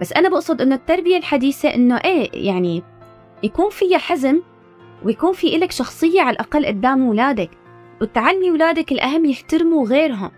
بس 0.00 0.12
أنا 0.12 0.28
بقصد 0.28 0.60
إنه 0.60 0.74
التربية 0.74 1.16
الحديثة 1.16 1.74
إنه 1.74 1.96
إيه 1.96 2.46
يعني 2.46 2.82
يكون 3.42 3.70
فيها 3.70 3.98
حزم 3.98 4.40
ويكون 5.04 5.32
في 5.32 5.56
إلك 5.56 5.72
شخصية 5.72 6.20
على 6.20 6.30
الأقل 6.30 6.66
قدام 6.66 7.06
أولادك 7.06 7.50
وتعلمي 8.00 8.50
أولادك 8.50 8.92
الأهم 8.92 9.24
يحترموا 9.24 9.86
غيرهم. 9.86 10.30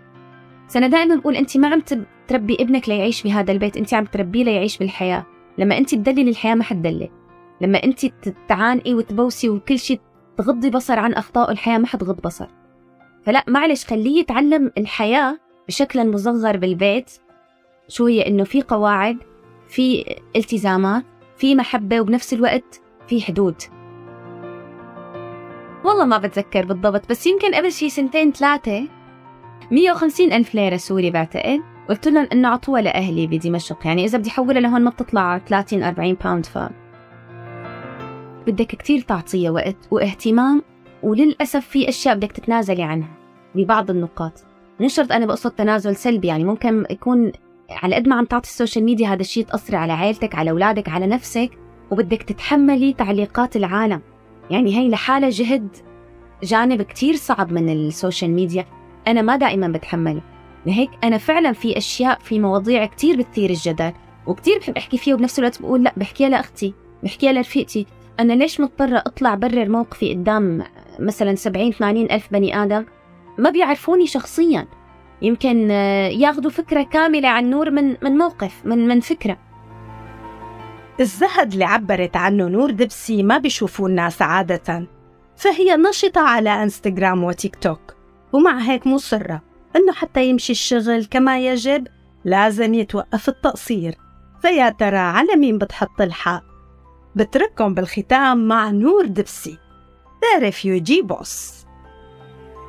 أنا 0.75 0.87
دائما 0.87 1.15
بقول 1.15 1.35
أنت 1.35 1.57
ما 1.57 1.67
عم 1.67 1.81
تربي 2.27 2.57
ابنك 2.59 2.89
ليعيش 2.89 3.23
بهذا 3.23 3.51
البيت 3.51 3.77
أنت 3.77 3.93
عم 3.93 4.05
تربيه 4.05 4.43
ليعيش 4.43 4.77
بالحياة. 4.77 5.25
لما 5.57 5.77
أنت 5.77 5.95
تدللي 5.95 6.29
الحياة 6.29 6.55
ما 6.55 6.63
حتدلل 6.63 7.09
لما 7.61 7.83
أنت 7.83 8.05
تعانقي 8.47 8.93
وتبوسي 8.93 9.49
وكل 9.49 9.79
شيء 9.79 9.99
تغضي 10.37 10.69
بصر 10.69 10.99
عن 10.99 11.13
أخطاء 11.13 11.51
الحياة 11.51 11.77
ما 11.77 11.87
حتغض 11.87 12.21
بصر. 12.21 12.47
فلا 13.23 13.43
معلش 13.47 13.85
خليه 13.85 14.19
يتعلم 14.19 14.71
الحياة 14.77 15.39
بشكل 15.67 16.11
مصغر 16.11 16.57
بالبيت. 16.57 17.11
شو 17.87 18.05
هي؟ 18.05 18.27
إنه 18.27 18.43
في 18.43 18.61
قواعد 18.61 19.17
في 19.67 20.15
التزامات 20.35 21.03
في 21.37 21.55
محبة 21.55 22.01
وبنفس 22.01 22.33
الوقت 22.33 22.81
في 23.07 23.21
حدود. 23.21 23.55
والله 25.85 26.05
ما 26.05 26.17
بتذكر 26.17 26.65
بالضبط 26.65 27.09
بس 27.09 27.27
يمكن 27.27 27.55
قبل 27.55 27.71
شي 27.71 27.89
سنتين 27.89 28.31
ثلاثة 28.31 28.87
150 29.71 30.33
ألف 30.33 30.55
ليرة 30.55 30.77
سوري 30.77 31.11
بعتقد. 31.11 31.59
قلت 31.89 32.07
لهم 32.07 32.27
إنه 32.33 32.47
عطوها 32.47 32.81
لأهلي 32.81 33.27
بدمشق 33.27 33.87
يعني 33.87 34.05
إذا 34.05 34.17
بدي 34.17 34.29
أحولها 34.29 34.61
لهون 34.61 34.81
ما 34.81 34.89
بتطلع 34.89 35.37
30 35.37 35.83
40 35.83 36.13
pound 36.13 36.45
ف. 36.45 36.57
بدك 38.47 38.67
كتير 38.67 39.01
تعطيها 39.01 39.51
وقت 39.51 39.75
واهتمام 39.91 40.61
وللأسف 41.03 41.67
في 41.67 41.89
أشياء 41.89 42.15
بدك 42.15 42.31
تتنازلي 42.31 42.83
عنها 42.83 43.09
ببعض 43.55 43.89
النقاط. 43.89 44.33
مو 44.79 44.87
شرط 44.87 45.11
أنا 45.11 45.25
بقصد 45.25 45.51
تنازل 45.51 45.95
سلبي 45.95 46.27
يعني 46.27 46.43
ممكن 46.43 46.85
يكون 46.89 47.31
على 47.71 47.95
قد 47.95 48.07
ما 48.07 48.15
عم 48.15 48.25
تعطي 48.25 48.49
السوشيال 48.49 48.85
ميديا 48.85 49.07
هذا 49.07 49.21
الشيء 49.21 49.45
تأثري 49.45 49.77
على 49.77 49.93
عائلتك 49.93 50.35
على 50.35 50.51
أولادك 50.51 50.89
على 50.89 51.07
نفسك 51.07 51.51
وبدك 51.91 52.23
تتحملي 52.23 52.93
تعليقات 52.93 53.55
العالم. 53.55 54.01
يعني 54.49 54.77
هي 54.77 54.89
لحالها 54.89 55.29
جهد 55.29 55.67
جانب 56.43 56.81
كتير 56.81 57.15
صعب 57.15 57.51
من 57.51 57.69
السوشيال 57.69 58.31
ميديا. 58.31 58.65
أنا 59.07 59.21
ما 59.21 59.35
دائما 59.35 59.67
بتحمله 59.67 60.21
لهيك 60.65 60.89
أنا 61.03 61.17
فعلا 61.17 61.53
في 61.53 61.77
أشياء 61.77 62.19
في 62.19 62.39
مواضيع 62.39 62.85
كتير 62.85 63.17
بتثير 63.17 63.49
الجدل 63.49 63.93
وكتير 64.27 64.57
بحب 64.59 64.77
أحكي 64.77 64.97
فيها 64.97 65.13
وبنفس 65.13 65.39
الوقت 65.39 65.61
بقول 65.61 65.83
لا 65.83 65.93
بحكيها 65.97 66.29
لأختي 66.29 66.73
بحكيها 67.03 67.31
لرفيقتي. 67.31 67.85
أنا 68.19 68.33
ليش 68.33 68.59
مضطرة 68.61 68.97
أطلع 68.97 69.35
برر 69.35 69.69
موقفي 69.69 70.13
قدام 70.13 70.63
مثلا 70.99 71.35
70 71.35 71.71
80 71.71 72.11
ألف 72.11 72.27
بني 72.31 72.63
آدم؟ 72.63 72.85
ما 73.37 73.49
بيعرفوني 73.49 74.07
شخصيا. 74.07 74.67
يمكن 75.21 75.71
آه، 75.71 76.07
ياخذوا 76.07 76.51
فكرة 76.51 76.83
كاملة 76.83 77.29
عن 77.29 77.49
نور 77.49 77.71
من 77.71 77.95
من 78.01 78.17
موقف 78.17 78.65
من 78.65 78.87
من 78.87 78.99
فكرة. 78.99 79.37
الزهد 80.99 81.53
اللي 81.53 81.65
عبرت 81.65 82.17
عنه 82.17 82.47
نور 82.47 82.71
دبسي 82.71 83.23
ما 83.23 83.37
بيشوفوه 83.37 83.87
الناس 83.87 84.21
عادة. 84.21 84.87
فهي 85.35 85.75
نشطة 85.75 86.21
على 86.21 86.63
إنستغرام 86.63 87.23
وتيك 87.23 87.55
توك 87.55 87.95
ومع 88.33 88.59
هيك 88.59 88.87
مصرة 88.87 89.41
إنه 89.75 89.93
حتى 89.93 90.25
يمشي 90.25 90.51
الشغل 90.51 91.05
كما 91.05 91.39
يجب 91.39 91.87
لازم 92.25 92.73
يتوقف 92.73 93.29
التقصير. 93.29 93.95
فيا 94.41 94.69
ترى 94.69 94.97
على 94.97 95.35
مين 95.35 95.57
بتحط 95.57 96.01
الحق؟ 96.01 96.43
بترككم 97.15 97.73
بالختام 97.73 98.47
مع 98.47 98.69
نور 98.69 99.05
دبسي. 99.05 99.57
The 100.21 100.39
Refugee 100.39 101.01
Boss. 101.01 101.65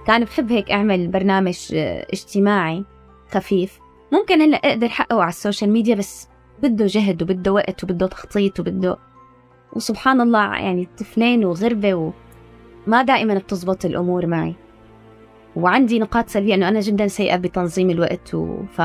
كان 0.07 0.25
بحب 0.25 0.53
هيك 0.53 0.71
أعمل 0.71 1.09
برنامج 1.09 1.59
اجتماعي 2.13 2.85
خفيف. 3.31 3.79
ممكن 4.13 4.41
هلا 4.41 4.57
أقدر 4.57 4.89
أحققه 4.89 5.21
على 5.23 5.29
السوشيال 5.29 5.71
ميديا 5.71 5.95
بس 5.95 6.30
بده 6.63 6.87
جهد 6.87 7.23
وبده 7.23 7.53
وقت 7.53 7.85
وبده 7.85 8.07
تخطيط 8.07 8.61
وبده 8.61 8.97
وسبحان 9.73 10.21
الله 10.21 10.57
يعني 10.57 10.89
طفلين 10.99 11.45
وغربة 11.45 11.95
وما 11.95 13.03
دائما 13.03 13.35
بتزبط 13.35 13.85
الأمور 13.85 14.27
معي. 14.27 14.55
وعندي 15.57 15.99
نقاط 15.99 16.29
سلبية 16.29 16.55
إنه 16.55 16.69
أنا 16.69 16.81
جدا 16.81 17.07
سيئة 17.07 17.37
بتنظيم 17.37 17.91
الوقت 17.91 18.35
و... 18.35 18.63
ف 18.73 18.81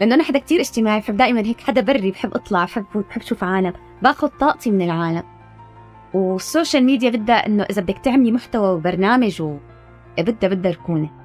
لأنه 0.00 0.14
أنا 0.14 0.22
حدا 0.22 0.38
كتير 0.38 0.60
اجتماعي 0.60 1.00
بحب 1.00 1.16
دائما 1.16 1.40
هيك 1.40 1.60
حدا 1.60 1.80
بري 1.80 2.10
بحب 2.10 2.34
أطلع 2.34 2.64
بحب 2.64 2.84
بحب 2.94 3.20
أشوف 3.22 3.44
عالم 3.44 3.72
باخذ 4.02 4.28
طاقتي 4.28 4.70
من 4.70 4.82
العالم. 4.82 5.22
والسوشيال 6.14 6.84
ميديا 6.84 7.10
بدها 7.10 7.46
إنه 7.46 7.62
إذا 7.62 7.82
بدك 7.82 7.98
تعملي 7.98 8.32
محتوى 8.32 8.68
وبرنامج 8.68 9.42
و... 9.42 9.56
بدها 10.18 10.50
بدها 10.50 10.72
ركونة. 10.72 11.17